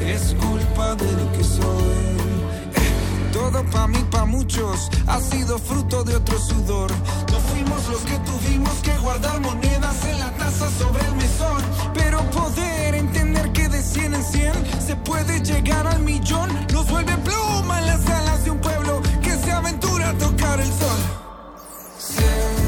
[0.06, 2.19] es culpa de lo que soy.
[3.32, 6.90] Todo pa' mí, pa' muchos, ha sido fruto de otro sudor.
[7.30, 11.62] No fuimos los que tuvimos que guardar monedas en la taza sobre el mesón.
[11.94, 14.52] Pero poder entender que de 100 en 100
[14.86, 19.36] se puede llegar al millón, nos vuelve pluma en las alas de un pueblo que
[19.36, 21.00] se aventura a tocar el sol.
[21.98, 22.59] Sentiremos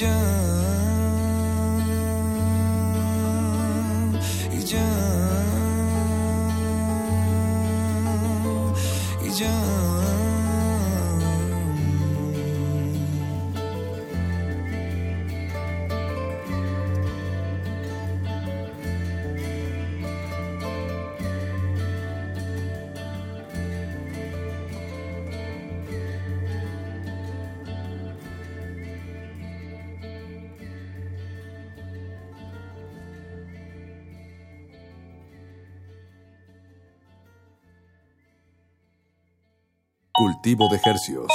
[0.00, 0.06] y
[4.64, 4.80] ya,
[9.22, 9.30] y
[40.30, 41.32] Cultivo de hercios.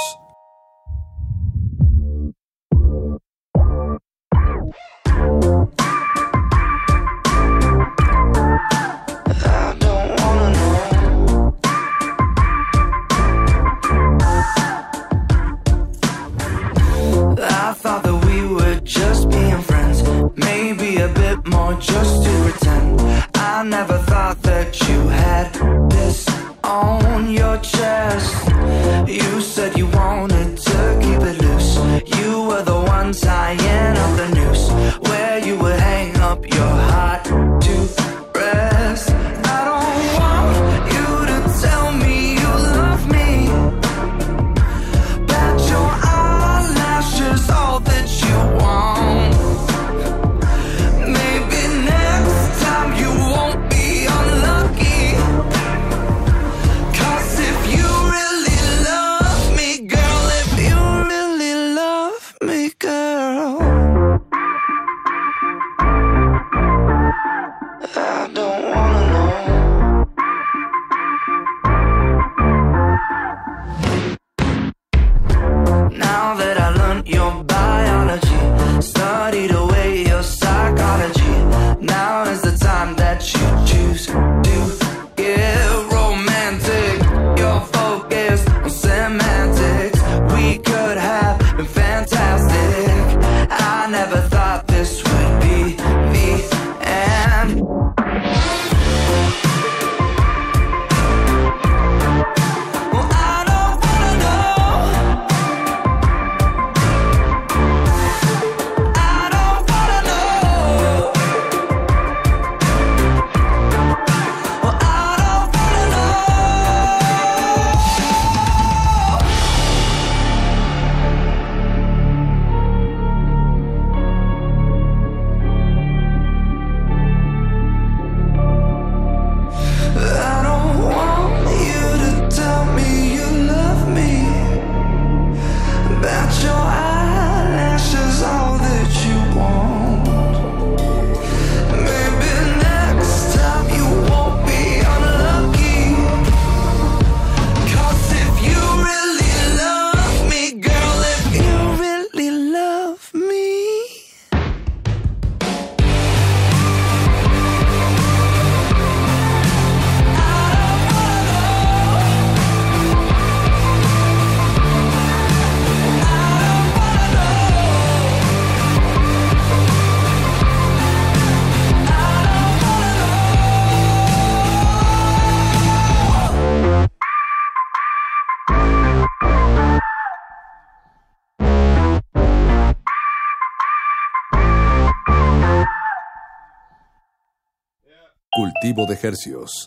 [188.84, 189.66] De Hercios.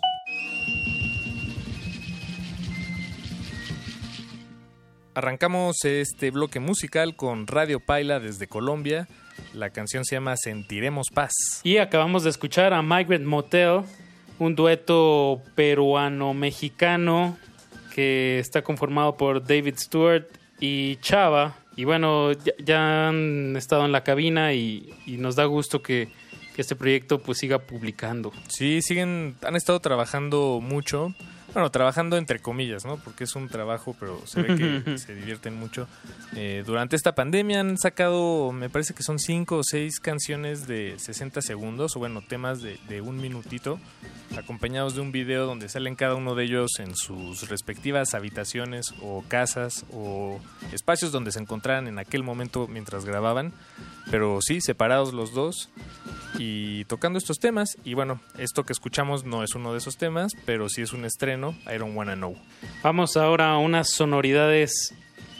[5.15, 9.07] Arrancamos este bloque musical con Radio Paila desde Colombia.
[9.55, 11.33] La canción se llama Sentiremos Paz.
[11.63, 13.81] Y acabamos de escuchar a Migrant Motel,
[14.37, 17.35] un dueto peruano-mexicano
[17.95, 20.27] que está conformado por David Stewart
[20.59, 21.55] y Chava.
[21.75, 26.09] Y bueno, ya, ya han estado en la cabina y, y nos da gusto que,
[26.59, 28.33] que este proyecto pues siga publicando.
[28.49, 31.15] Sí, siguen, han estado trabajando mucho.
[31.53, 32.97] Bueno, trabajando entre comillas, ¿no?
[32.97, 35.87] Porque es un trabajo, pero se ve que se divierten mucho.
[36.35, 40.95] Eh, durante esta pandemia han sacado, me parece que son cinco o seis canciones de
[40.99, 43.79] 60 segundos, o bueno, temas de, de un minutito,
[44.37, 49.23] acompañados de un video donde salen cada uno de ellos en sus respectivas habitaciones o
[49.29, 50.41] casas o
[50.73, 53.53] espacios donde se encontraran en aquel momento mientras grababan.
[54.11, 55.69] Pero sí, separados los dos
[56.37, 57.77] y tocando estos temas.
[57.83, 61.05] Y bueno, esto que escuchamos no es uno de esos temas, pero sí es un
[61.05, 62.35] estreno, I Don't Wanna Know.
[62.83, 64.93] Vamos ahora a unas sonoridades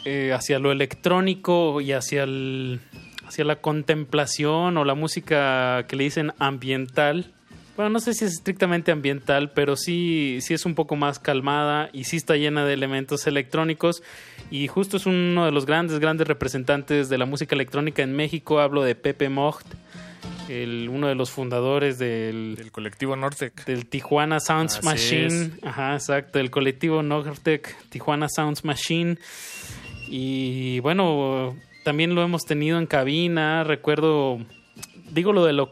[0.04, 2.80] eh, hacia lo electrónico y hacia, el,
[3.26, 7.32] hacia la contemplación o la música que le dicen ambiental.
[7.76, 11.88] Bueno, no sé si es estrictamente ambiental, pero sí, sí es un poco más calmada
[11.92, 14.02] y sí está llena de elementos electrónicos.
[14.50, 18.60] Y justo es uno de los grandes, grandes representantes de la música electrónica en México.
[18.60, 19.66] Hablo de Pepe Mocht,
[20.50, 23.64] el, uno de los fundadores del, Del colectivo Nortec.
[23.64, 25.26] del Tijuana Sounds Así Machine.
[25.26, 25.50] es.
[25.64, 29.16] Ajá, exacto, el colectivo Nortec Tijuana Sounds Machine.
[30.08, 33.62] Y bueno, también lo hemos tenido en cabina.
[33.62, 34.38] Recuerdo,
[35.12, 35.68] digo lo de lo,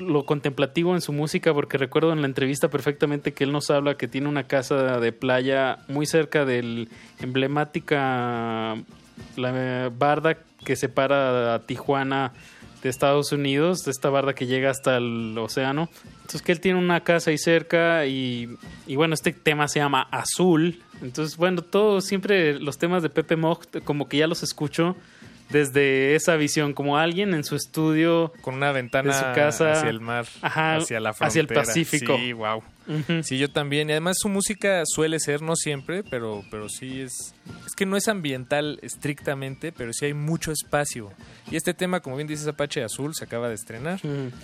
[0.00, 3.96] lo contemplativo en su música, porque recuerdo en la entrevista perfectamente que él nos habla
[3.96, 6.88] que tiene una casa de playa muy cerca del
[7.20, 8.76] emblemática
[9.36, 12.32] la barda que separa a Tijuana
[12.84, 15.88] de Estados Unidos, de esta barda que llega hasta el océano.
[16.20, 18.56] Entonces que él tiene una casa ahí cerca y,
[18.86, 20.82] y bueno, este tema se llama Azul.
[21.02, 24.96] Entonces, bueno, todos siempre los temas de Pepe Mocht como que ya los escucho
[25.50, 29.90] desde esa visión, como alguien en su estudio Con una ventana de su casa hacia
[29.90, 31.28] el mar, Ajá, hacia la frontera.
[31.28, 32.16] hacia el Pacífico.
[32.16, 32.62] Sí, wow.
[33.22, 33.88] Sí, yo también.
[33.88, 37.34] Y además su música suele ser, no siempre, pero, pero sí es...
[37.66, 41.12] Es que no es ambiental estrictamente, pero sí hay mucho espacio.
[41.50, 44.00] Y este tema, como bien dices, Apache Azul, se acaba de estrenar.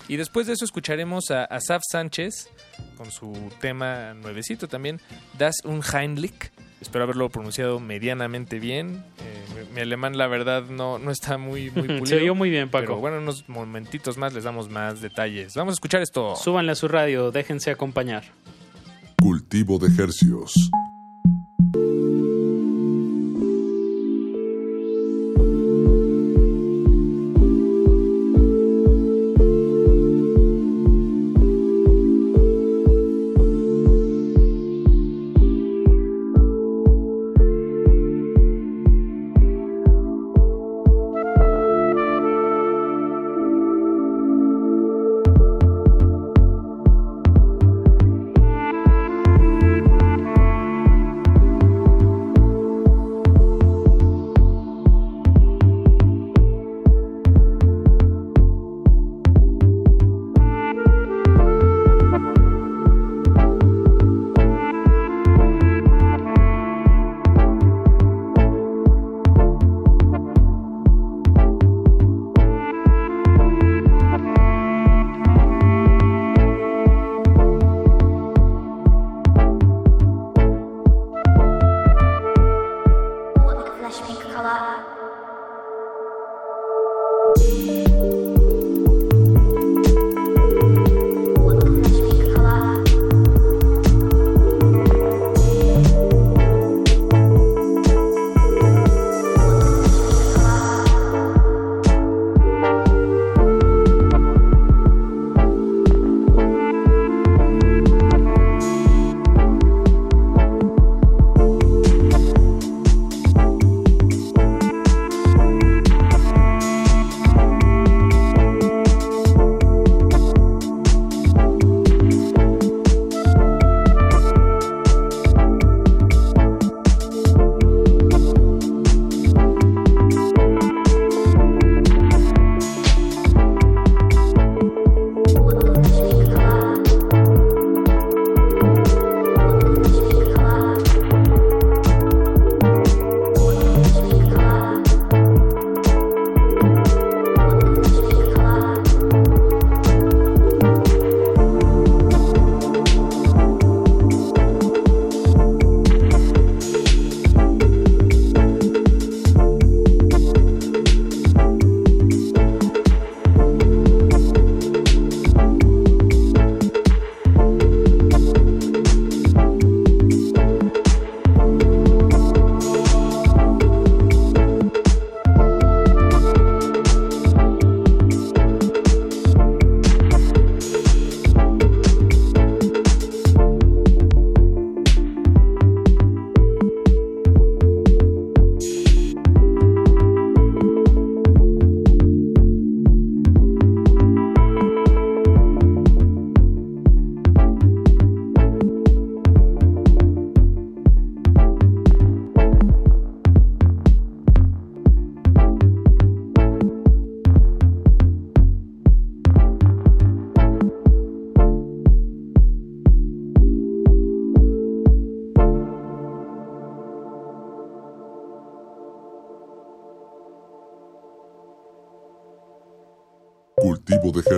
[0.09, 2.49] Y después de eso escucharemos a Asaf Sánchez
[2.97, 5.01] con su tema nuevecito también,
[5.39, 6.51] Das Unheimlich.
[6.81, 9.05] Espero haberlo pronunciado medianamente bien.
[9.19, 12.07] Eh, mi, mi alemán, la verdad, no, no está muy, muy pulido.
[12.07, 12.87] Se oyó muy bien, Paco.
[12.87, 15.55] Pero bueno, en unos momentitos más les damos más detalles.
[15.55, 16.37] Vamos a escuchar esto.
[16.37, 18.25] Súbanle a su radio, déjense acompañar.
[19.21, 20.71] Cultivo de Hercios.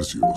[0.03, 0.35] Cultivo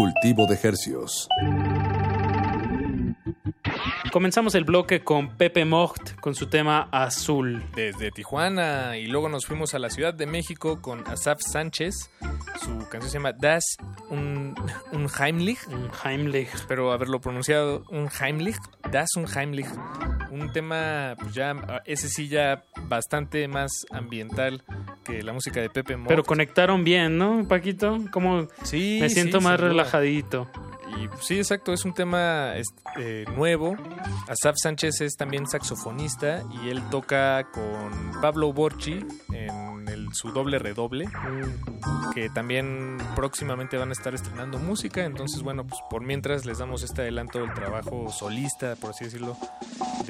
[0.00, 1.28] Cultivo de Hercios.
[4.10, 7.62] Comenzamos el bloque con Pepe Mocht con su tema Azul.
[7.76, 12.10] Desde Tijuana y luego nos fuimos a la Ciudad de México con Asaf Sánchez.
[12.62, 13.76] Su canción se llama Das
[14.08, 14.54] un,
[14.92, 15.68] un Heimlich.
[15.68, 16.48] Un Heimlich.
[16.54, 17.84] Espero haberlo pronunciado.
[17.90, 18.56] Un Heimlich.
[18.90, 19.68] Das un Heimlich.
[20.30, 24.64] Un tema, pues ya, ese sí ya bastante más ambiental
[25.10, 25.98] que la música de Pepe.
[26.06, 27.98] Pero conectaron bien, ¿no, Paquito?
[28.10, 30.48] Como sí, me siento sí, más relajadito.
[30.98, 33.76] Y sí, exacto, es un tema este, nuevo.
[34.28, 40.58] Asaf Sánchez es también saxofonista y él toca con Pablo Borchi en el, su doble
[40.58, 41.08] redoble,
[42.14, 45.04] que también próximamente van a estar estrenando música.
[45.04, 49.36] Entonces, bueno, pues por mientras les damos este adelanto del trabajo solista, por así decirlo,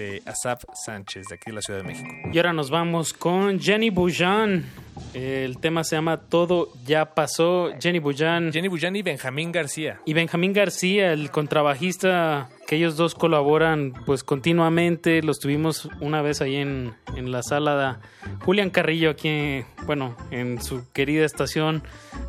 [0.00, 2.08] de Asaf Sánchez, de aquí de la Ciudad de México.
[2.32, 4.64] Y ahora nos vamos con Jenny Bujan.
[5.12, 7.70] El tema se llama Todo ya pasó.
[7.78, 8.50] Jenny Bujan.
[8.50, 10.00] Jenny Bujan y Benjamín García.
[10.06, 15.24] Y Benjamín García, el contrabajista, que ellos dos colaboran pues continuamente.
[15.24, 20.62] Los tuvimos una vez ahí en, en la sala de Julián Carrillo, aquí, bueno, en
[20.62, 21.82] su querida estación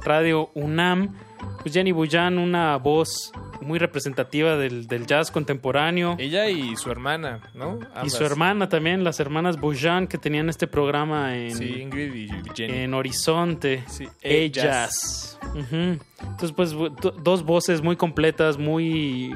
[0.04, 1.16] Radio UNAM.
[1.62, 3.32] Pues Jenny Bujan, una voz
[3.62, 6.16] muy representativa del, del, jazz contemporáneo.
[6.18, 7.80] Ella y su hermana, ¿no?
[7.94, 8.08] Ambas.
[8.08, 12.30] Y su hermana también, las hermanas Bujan, que tenían este programa en, sí, Ingrid y
[12.56, 12.80] Jenny.
[12.80, 13.84] en Horizonte.
[13.88, 15.38] Sí, ellas.
[15.54, 16.00] Uh -huh.
[16.20, 16.76] Entonces, pues,
[17.24, 19.36] dos voces muy completas, muy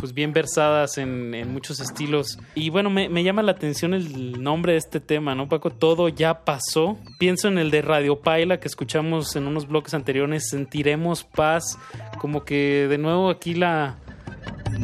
[0.00, 2.38] pues bien versadas en, en muchos estilos.
[2.54, 5.70] Y bueno, me, me, llama la atención el nombre de este tema, ¿no, Paco?
[5.70, 6.98] Todo ya pasó.
[7.18, 11.78] Pienso en el de Radio Paila que escuchamos en unos bloques anteriores, Sentiremos Paz,
[12.18, 13.96] como que de nuevo aquí la,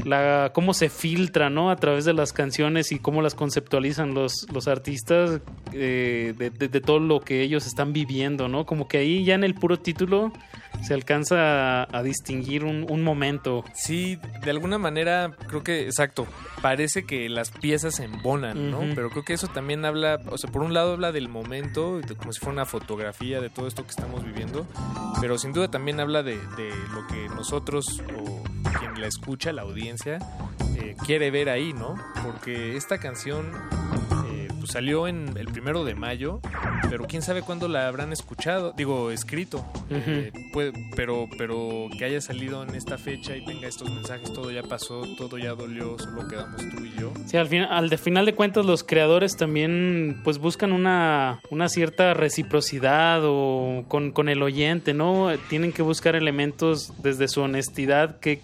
[0.05, 1.71] la cómo se filtra, ¿no?
[1.71, 5.41] A través de las canciones y cómo las conceptualizan los, los artistas
[5.73, 8.67] eh, de, de, de, todo lo que ellos están viviendo, ¿no?
[8.67, 10.33] Como que ahí ya en el puro título
[10.83, 13.65] se alcanza a, a distinguir un, un, momento.
[13.75, 16.27] Sí, de alguna manera creo que, exacto,
[16.63, 18.81] parece que las piezas se embonan, ¿no?
[18.81, 18.95] Uh -huh.
[18.95, 22.15] Pero creo que eso también habla, o sea, por un lado habla del momento, de,
[22.17, 24.67] como si fuera una fotografía de todo esto que estamos viviendo,
[25.21, 28.43] pero sin duda también habla de, de lo que nosotros o
[28.79, 30.19] quien la escucha, la audiencia,
[30.77, 31.95] eh, quiere ver ahí, ¿no?
[32.25, 33.53] Porque esta canción
[34.35, 36.41] eh, pues salió en el primero de mayo,
[36.91, 39.59] pero quién sabe cuándo la habrán escuchado, digo, escrito,
[39.91, 40.03] uh -huh.
[40.07, 44.51] eh, puede, pero, pero que haya salido en esta fecha y tenga estos mensajes, todo
[44.51, 47.13] ya pasó, todo ya dolió, solo quedamos tú y yo.
[47.27, 51.69] Sí, al, fin, al de final de cuentas los creadores también pues buscan una, una
[51.69, 55.29] cierta reciprocidad o con, con el oyente, ¿no?
[55.49, 58.41] Tienen que buscar elementos desde su honestidad que,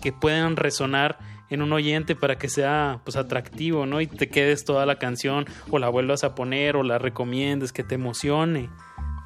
[0.00, 1.18] que puedan resonar
[1.52, 4.00] en un oyente para que sea pues atractivo, ¿no?
[4.00, 7.84] Y te quedes toda la canción o la vuelvas a poner o la recomiendes, que
[7.84, 8.70] te emocione.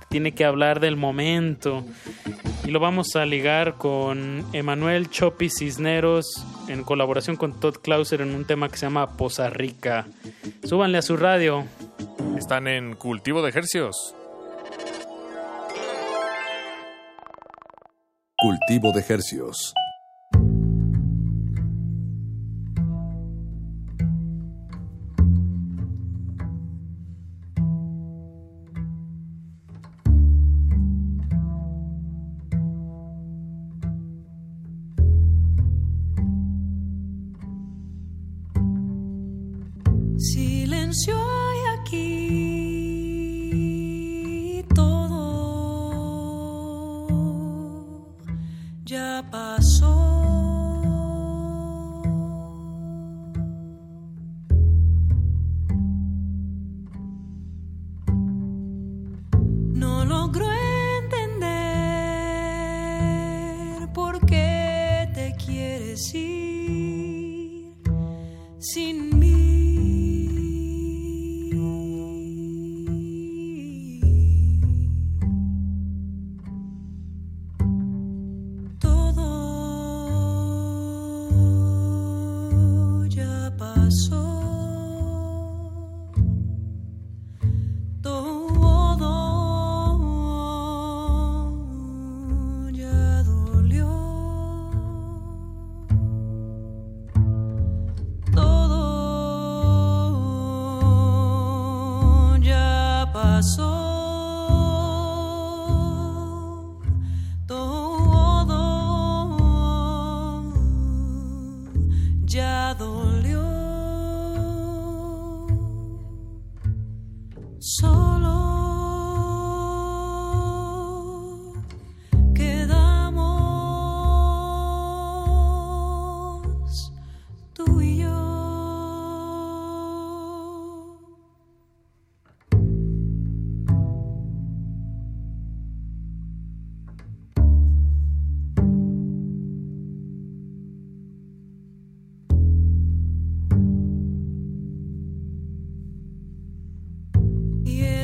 [0.09, 1.85] Tiene que hablar del momento.
[2.65, 8.35] Y lo vamos a ligar con Emanuel Chopi Cisneros en colaboración con Todd Clauser en
[8.35, 10.07] un tema que se llama Poza Rica.
[10.65, 11.65] Súbanle a su radio.
[12.37, 14.17] Están en Cultivo de Ejercios.
[18.37, 19.75] Cultivo de Ejercios.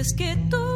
[0.02, 0.71] Es que tú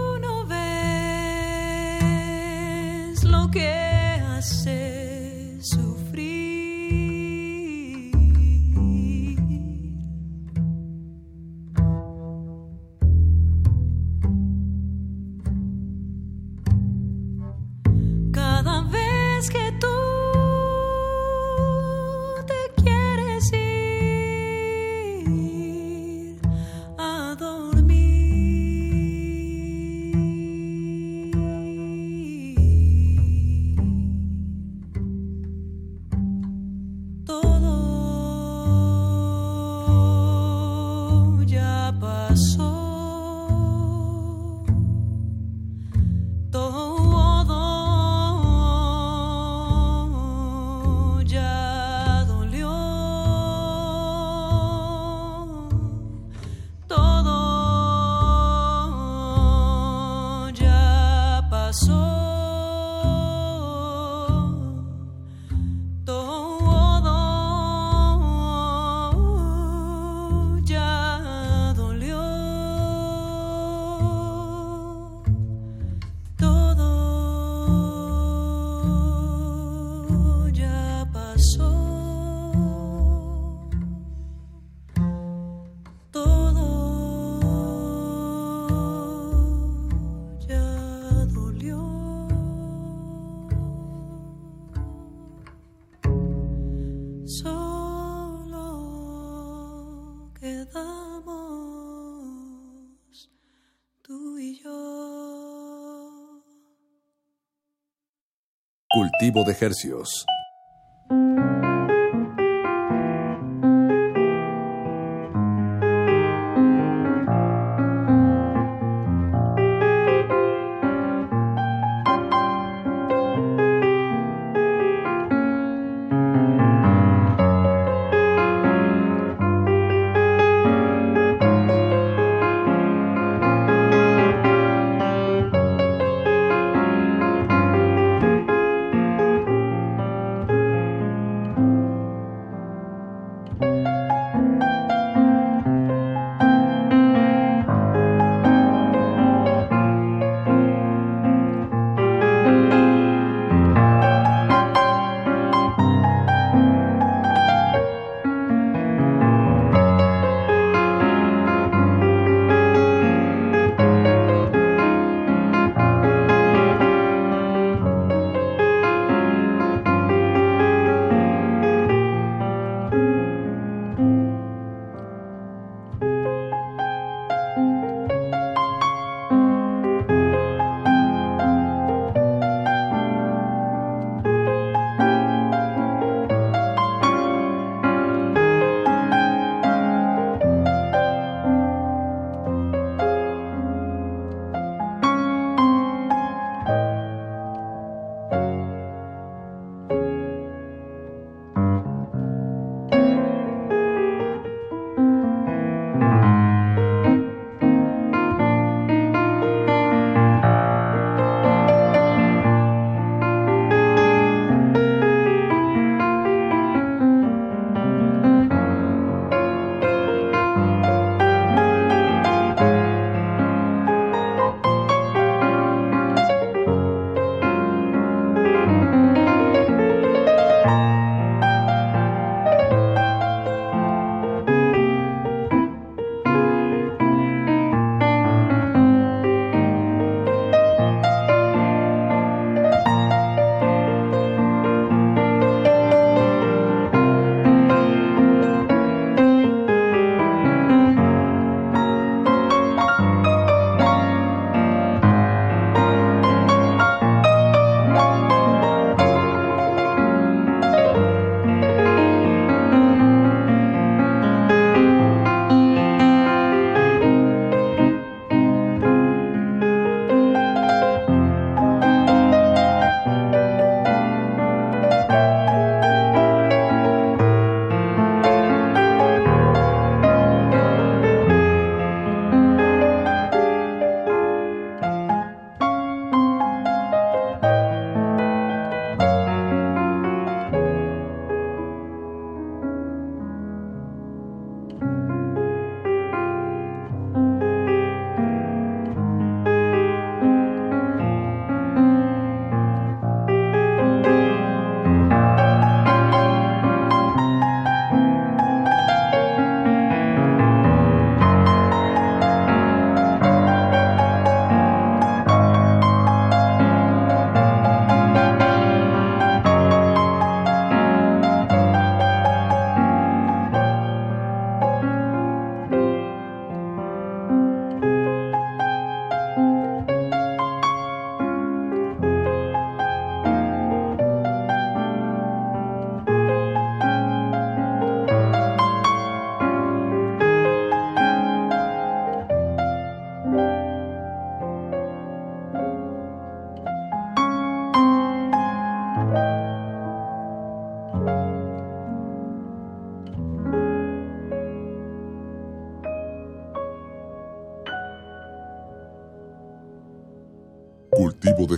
[109.07, 110.27] Cultivo de Hercios.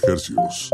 [0.08, 0.70] Hercios.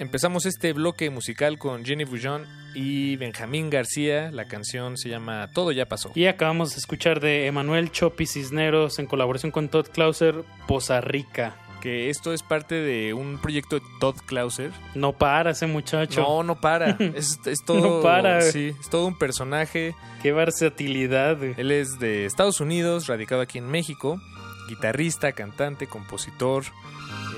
[0.00, 2.44] Empezamos este bloque musical con Jenny Bouillon
[2.74, 4.30] y Benjamín García.
[4.32, 6.10] La canción se llama Todo ya pasó.
[6.14, 11.56] Y acabamos de escuchar de Emanuel Chopi Cisneros en colaboración con Todd Clauser, Poza Rica.
[11.80, 14.72] Que esto es parte de un proyecto de Todd Clauser.
[14.96, 16.20] No para ese muchacho.
[16.20, 16.90] No, no para.
[17.14, 17.98] Es, es todo.
[17.98, 18.42] No para.
[18.42, 19.94] Sí, es todo un personaje.
[20.20, 21.40] Qué versatilidad.
[21.42, 24.20] Él es de Estados Unidos, radicado aquí en México.
[24.68, 26.64] Guitarrista, cantante, compositor.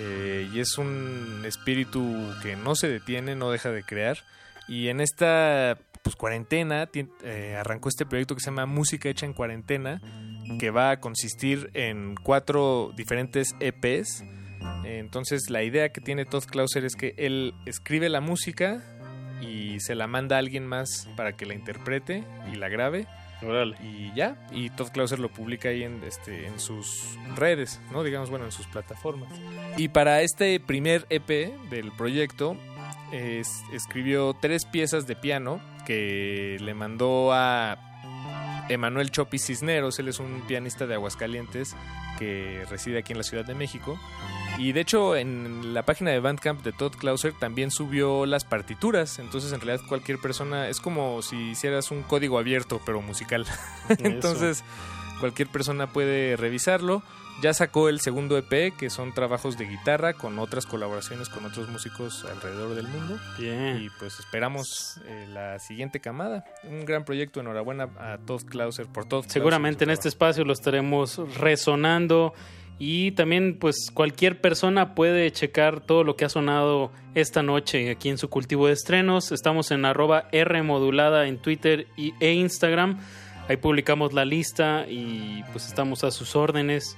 [0.00, 2.02] eh, y es un espíritu
[2.42, 4.18] que no se detiene, no deja de crear.
[4.68, 9.32] Y en esta pues, cuarentena eh, arrancó este proyecto que se llama Música Hecha en
[9.32, 10.00] Cuarentena,
[10.58, 14.24] que va a consistir en cuatro diferentes EPs.
[14.84, 18.82] Entonces la idea que tiene Todd Clauser es que él escribe la música
[19.40, 23.06] y se la manda a alguien más para que la interprete y la grabe.
[23.82, 28.02] Y ya, y Todd Clauser lo publica ahí en, este, en sus redes, ¿no?
[28.02, 29.28] Digamos, bueno, en sus plataformas.
[29.76, 32.56] Y para este primer EP del proyecto,
[33.12, 40.20] es- escribió tres piezas de piano que le mandó a Emanuel Chopi Cisneros, él es
[40.20, 41.74] un pianista de Aguascalientes
[42.18, 43.98] que reside aquí en la Ciudad de México.
[44.60, 49.18] Y de hecho en la página de Bandcamp de Todd Clauser también subió las partituras,
[49.18, 53.46] entonces en realidad cualquier persona es como si hicieras un código abierto pero musical.
[54.00, 54.62] entonces
[55.18, 57.02] cualquier persona puede revisarlo.
[57.40, 61.70] Ya sacó el segundo EP, que son trabajos de guitarra con otras colaboraciones con otros
[61.70, 63.18] músicos alrededor del mundo.
[63.38, 63.80] Bien.
[63.80, 66.44] Y pues esperamos eh, la siguiente camada.
[66.64, 67.40] Un gran proyecto.
[67.40, 69.22] Enhorabuena a Todd Clauser por todo.
[69.26, 72.34] Seguramente en este espacio lo estaremos resonando
[72.82, 78.08] y también pues cualquier persona puede checar todo lo que ha sonado esta noche aquí
[78.08, 79.32] en su cultivo de estrenos.
[79.32, 82.98] Estamos en arroba R en Twitter y, e Instagram.
[83.50, 86.96] Ahí publicamos la lista y pues estamos a sus órdenes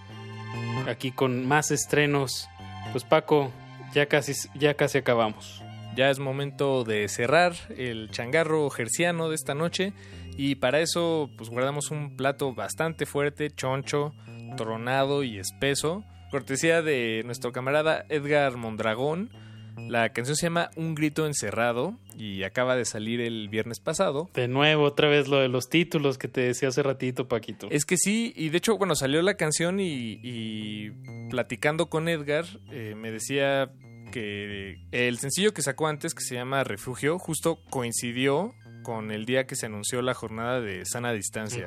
[0.86, 2.48] aquí con más estrenos.
[2.92, 3.50] Pues Paco,
[3.92, 5.64] ya casi, ya casi acabamos.
[5.96, 9.94] Ya es momento de cerrar el changarro gerciano de esta noche
[10.36, 14.14] y para eso pues guardamos un plato bastante fuerte, choncho,
[14.56, 19.30] tronado y espeso, cortesía de nuestro camarada Edgar Mondragón.
[19.76, 24.28] La canción se llama Un grito encerrado y acaba de salir el viernes pasado.
[24.34, 27.68] De nuevo, otra vez lo de los títulos que te decía hace ratito, Paquito.
[27.70, 30.90] Es que sí, y de hecho, bueno, salió la canción y, y
[31.30, 33.72] platicando con Edgar, eh, me decía
[34.12, 39.46] que el sencillo que sacó antes, que se llama Refugio, justo coincidió con el día
[39.46, 41.66] que se anunció la jornada de sana distancia.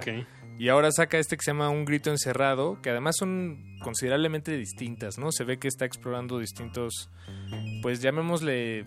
[0.58, 5.18] Y ahora saca este que se llama Un grito encerrado, que además son considerablemente distintas,
[5.18, 5.32] ¿no?
[5.32, 7.10] Se ve que está explorando distintos,
[7.82, 8.86] pues llamémosle eh,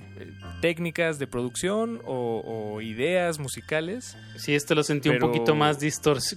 [0.62, 2.43] técnicas de producción o,
[2.74, 4.16] o ideas musicales.
[4.36, 5.78] Sí, este lo sentí Pero- un poquito más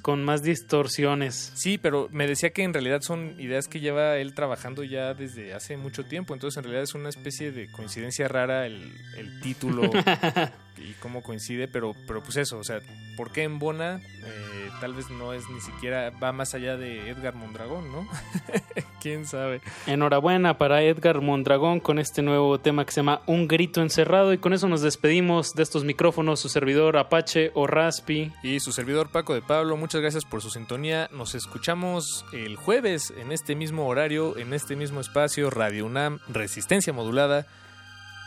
[0.01, 1.53] con más distorsiones.
[1.55, 5.53] Sí, pero me decía que en realidad son ideas que lleva él trabajando ya desde
[5.53, 6.33] hace mucho tiempo.
[6.33, 9.89] Entonces, en realidad es una especie de coincidencia rara el, el título
[10.77, 11.67] y cómo coincide.
[11.67, 12.79] Pero, pero pues eso, o sea,
[13.17, 13.99] ¿por qué en Bona?
[14.23, 18.07] Eh, tal vez no es ni siquiera, va más allá de Edgar Mondragón, ¿no?
[19.01, 19.61] ¿Quién sabe?
[19.87, 24.37] Enhorabuena para Edgar Mondragón con este nuevo tema que se llama Un grito encerrado y
[24.37, 28.31] con eso nos despedimos de estos micrófonos, su servidor Apache o Raspi.
[28.43, 31.09] Y su servidor Paco de Pablo, muchas gracias por su sintonía.
[31.11, 36.93] Nos escuchamos el jueves en este mismo horario, en este mismo espacio, Radio UNAM, Resistencia
[36.93, 37.47] Modulada.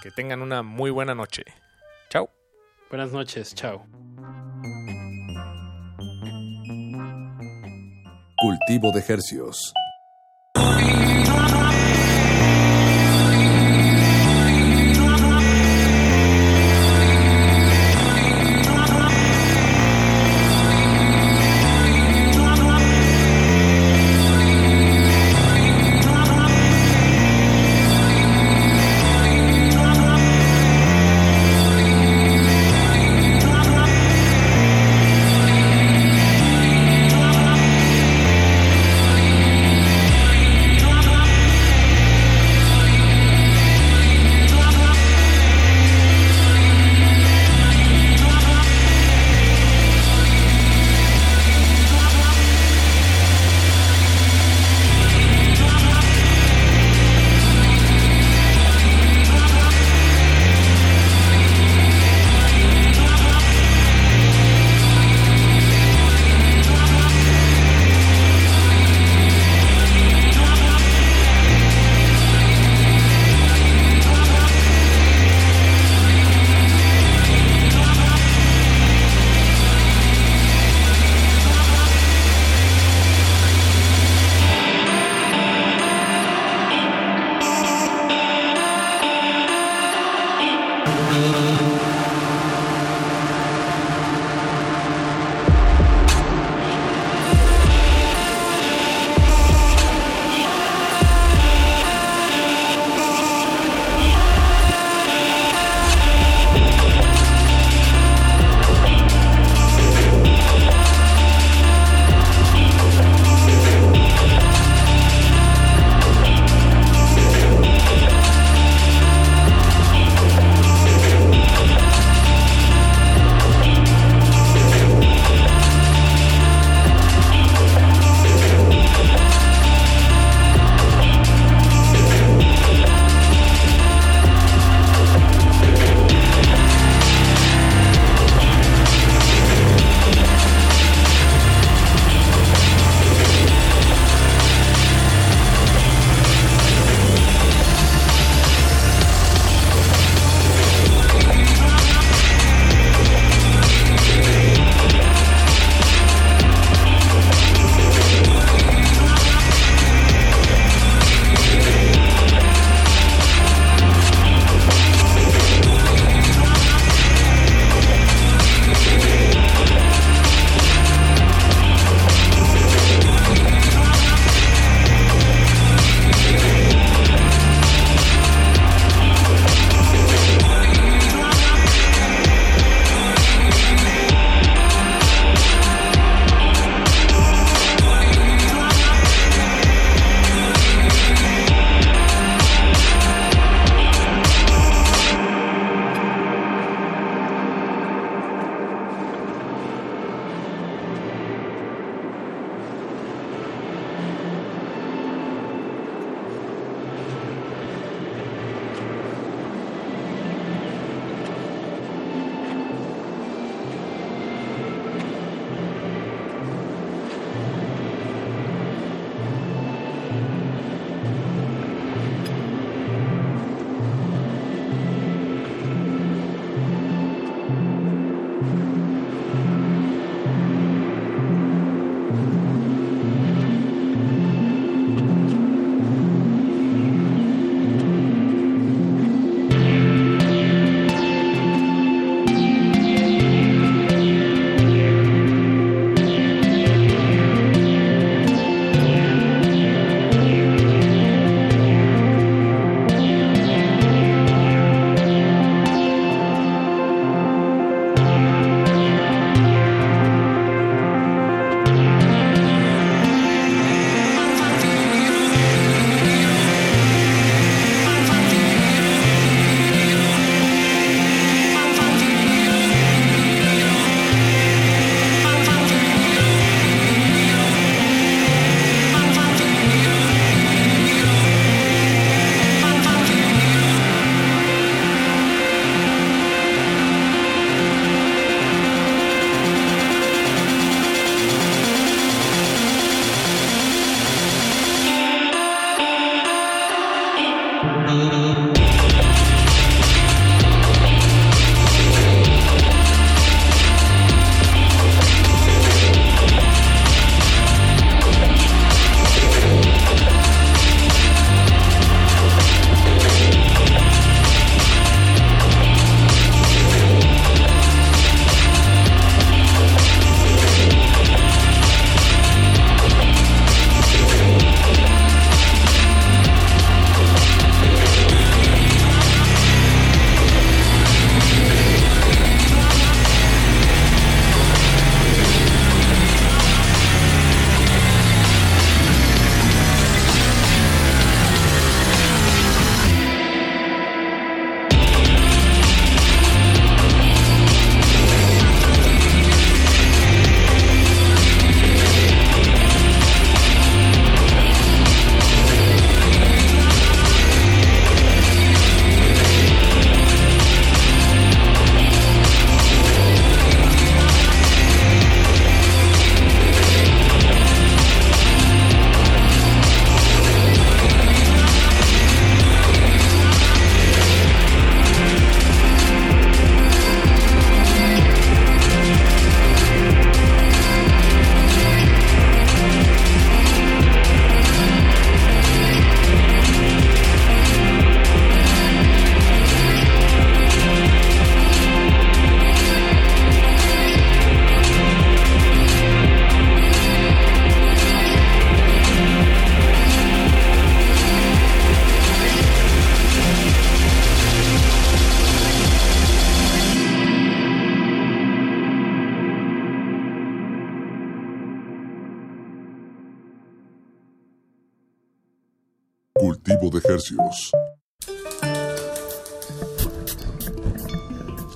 [0.02, 1.44] Que tengan una muy buena noche.
[2.10, 2.30] Chao.
[2.90, 3.86] Buenas noches, chao.
[8.36, 9.72] Cultivo de Hercios.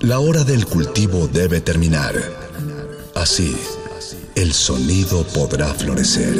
[0.01, 2.15] La hora del cultivo debe terminar.
[3.15, 3.55] Así,
[4.35, 6.35] el sonido podrá florecer.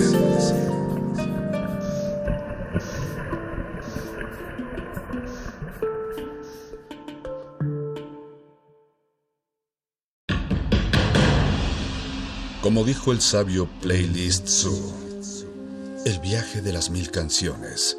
[12.62, 14.94] Como dijo el sabio Playlist Zoo,
[16.06, 17.99] el viaje de las mil canciones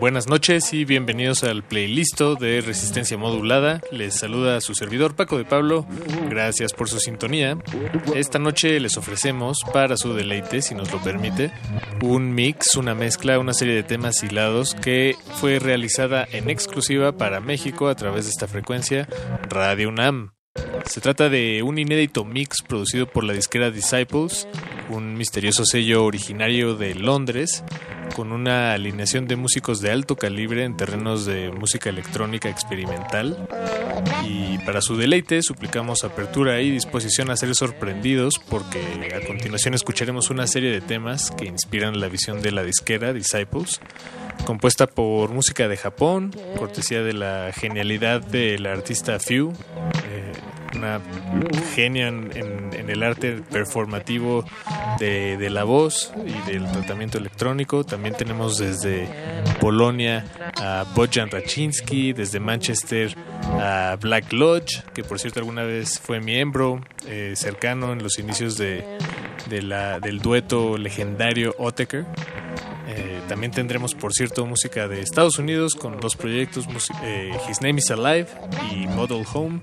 [0.00, 3.80] Buenas noches y bienvenidos al playlist de Resistencia Modulada.
[3.90, 5.86] Les saluda su servidor Paco de Pablo.
[6.28, 7.56] Gracias por su sintonía.
[8.14, 11.52] Esta noche les ofrecemos, para su deleite, si nos lo permite,
[12.02, 17.40] un mix, una mezcla, una serie de temas hilados que fue realizada en exclusiva para
[17.40, 19.08] México a través de esta frecuencia
[19.48, 20.33] Radio UNAM.
[20.86, 24.46] Se trata de un inédito mix producido por la disquera Disciples,
[24.90, 27.64] un misterioso sello originario de Londres,
[28.14, 33.48] con una alineación de músicos de alto calibre en terrenos de música electrónica experimental.
[34.26, 38.80] Y para su deleite suplicamos apertura y disposición a ser sorprendidos porque
[39.14, 43.80] a continuación escucharemos una serie de temas que inspiran la visión de la disquera Disciples,
[44.46, 49.52] compuesta por música de Japón, cortesía de la genialidad del artista Few.
[50.10, 50.32] eh,
[50.76, 51.00] una
[51.76, 54.44] genia en, en- en el arte performativo
[54.98, 57.84] de, de la voz y del tratamiento electrónico.
[57.94, 59.08] También tenemos desde
[59.60, 60.24] Polonia
[60.60, 63.16] a Bojan Raczynski, desde Manchester
[63.60, 68.58] a Black Lodge, que por cierto alguna vez fue miembro eh, cercano en los inicios
[68.58, 68.84] de,
[69.48, 72.04] del dueto legendario Oteker.
[72.88, 76.66] Eh, también tendremos, por cierto, música de Estados Unidos con dos proyectos,
[77.04, 78.26] eh, His Name is Alive
[78.72, 79.60] y Model Home.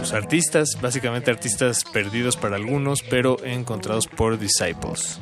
[0.00, 5.20] Los artistas, básicamente artistas perdidos para algunos, pero encontrados por Disciples.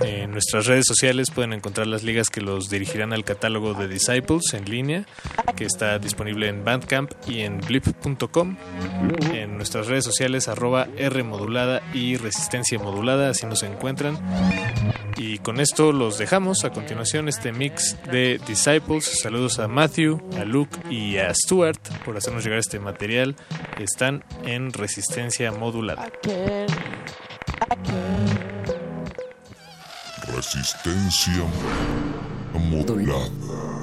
[0.00, 4.54] En nuestras redes sociales pueden encontrar las ligas que los dirigirán al catálogo de Disciples
[4.54, 5.06] en línea,
[5.54, 8.56] que está disponible en Bandcamp y en blip.com.
[9.34, 11.24] En nuestras redes sociales, arroba R
[11.92, 14.18] y resistencia modulada, así nos encuentran.
[15.18, 16.64] Y con esto los dejamos.
[16.64, 19.20] A continuación, este mix de Disciples.
[19.22, 23.34] Saludos a Matthew, a Luke y a Stuart por hacernos llegar este material.
[24.06, 26.08] Están en resistencia modulada.
[30.32, 31.42] Resistencia
[32.54, 33.75] modulada.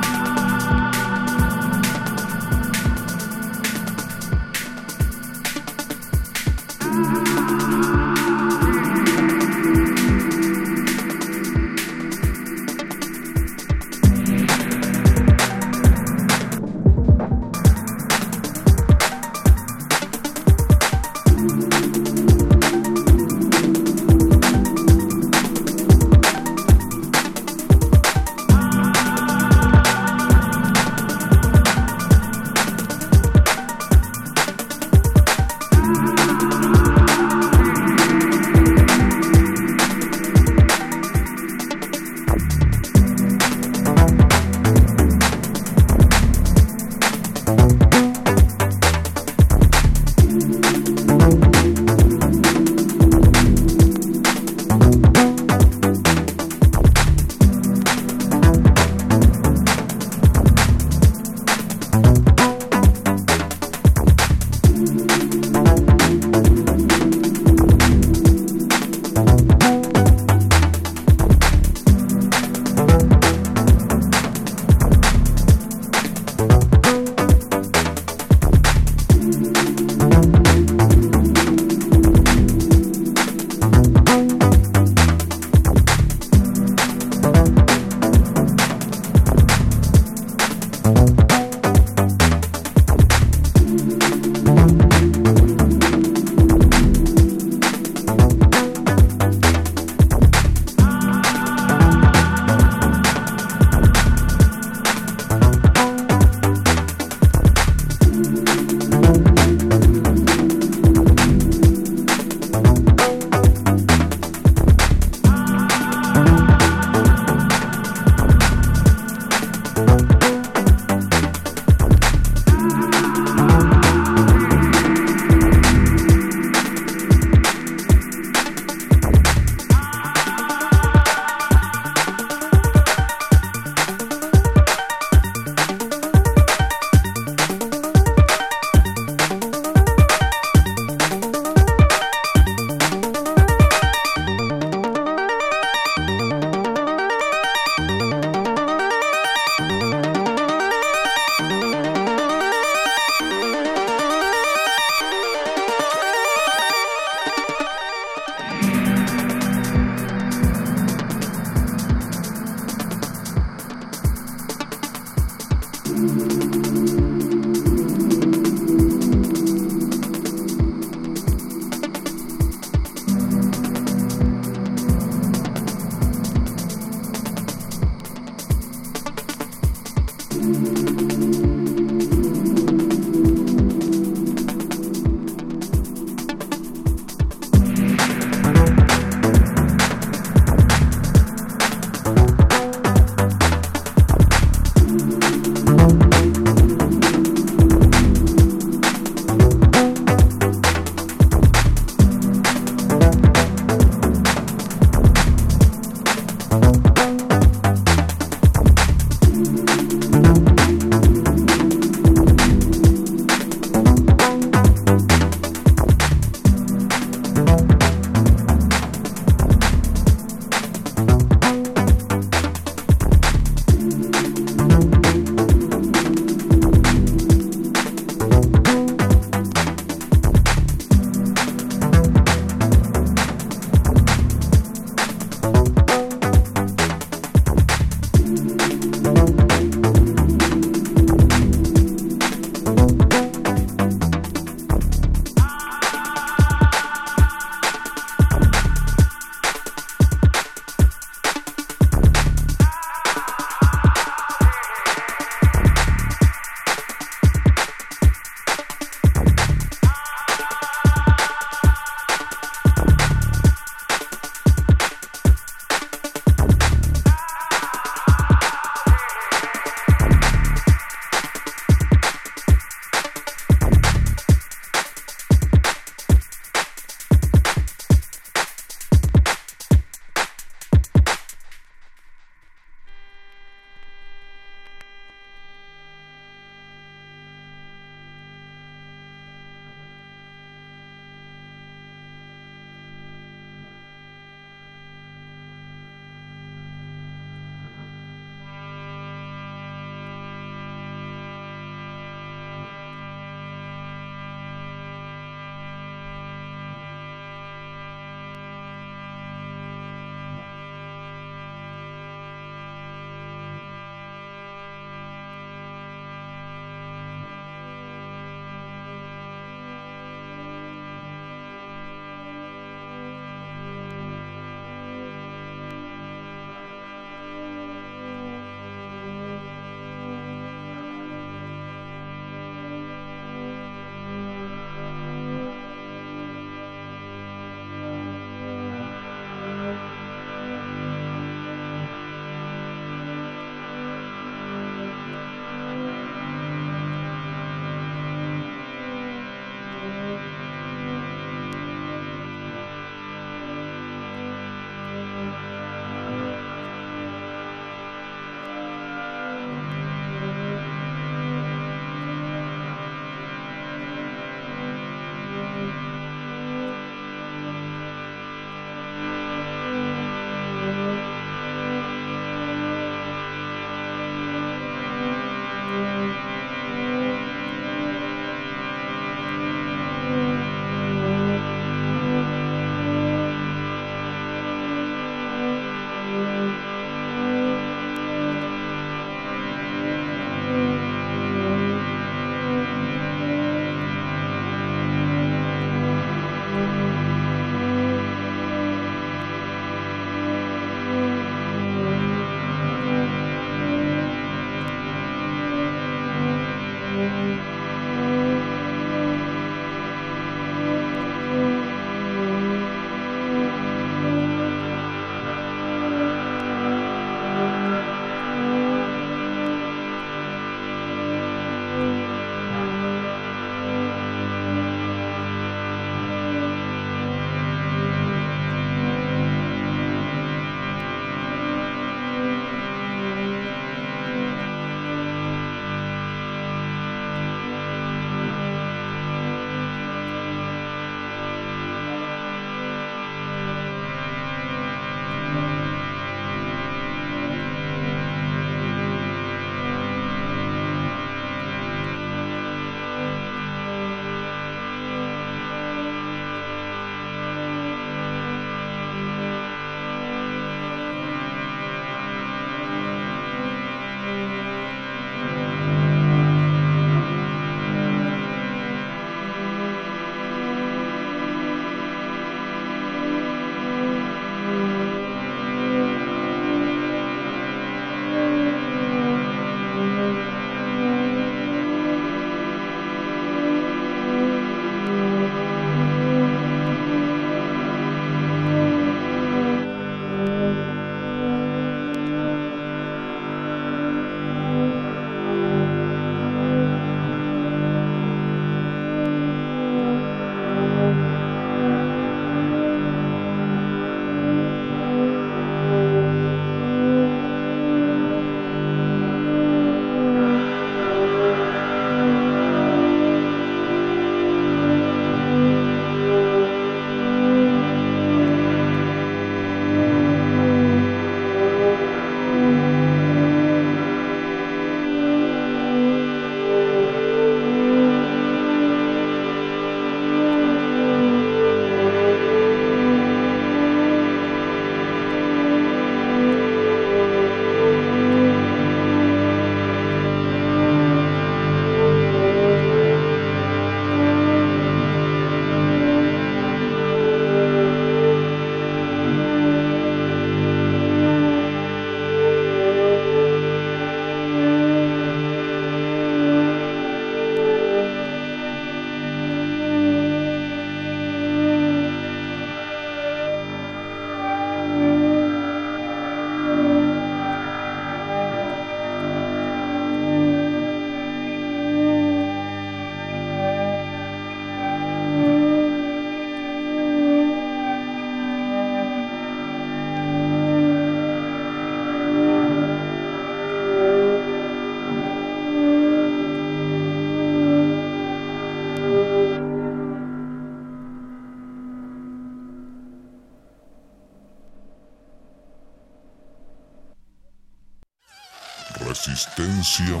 [599.60, 600.00] Resistencia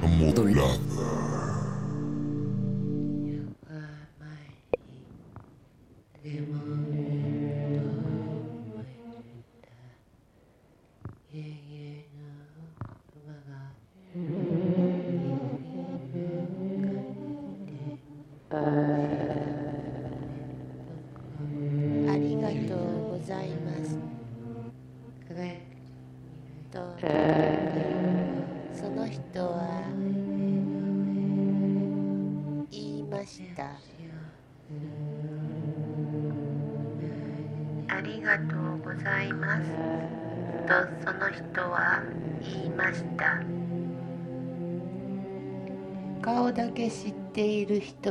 [0.00, 1.25] modulada.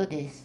[0.07, 0.44] です。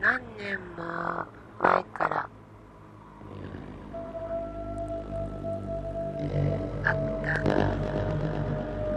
[0.00, 1.26] 何年も
[1.60, 2.28] 前から
[6.84, 7.34] あった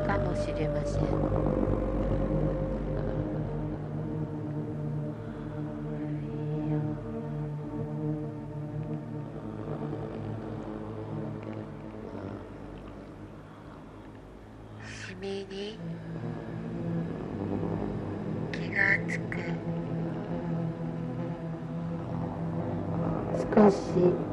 [0.08, 1.04] かもしれません。
[15.24, 15.73] meanie.
[23.54, 24.33] cansei.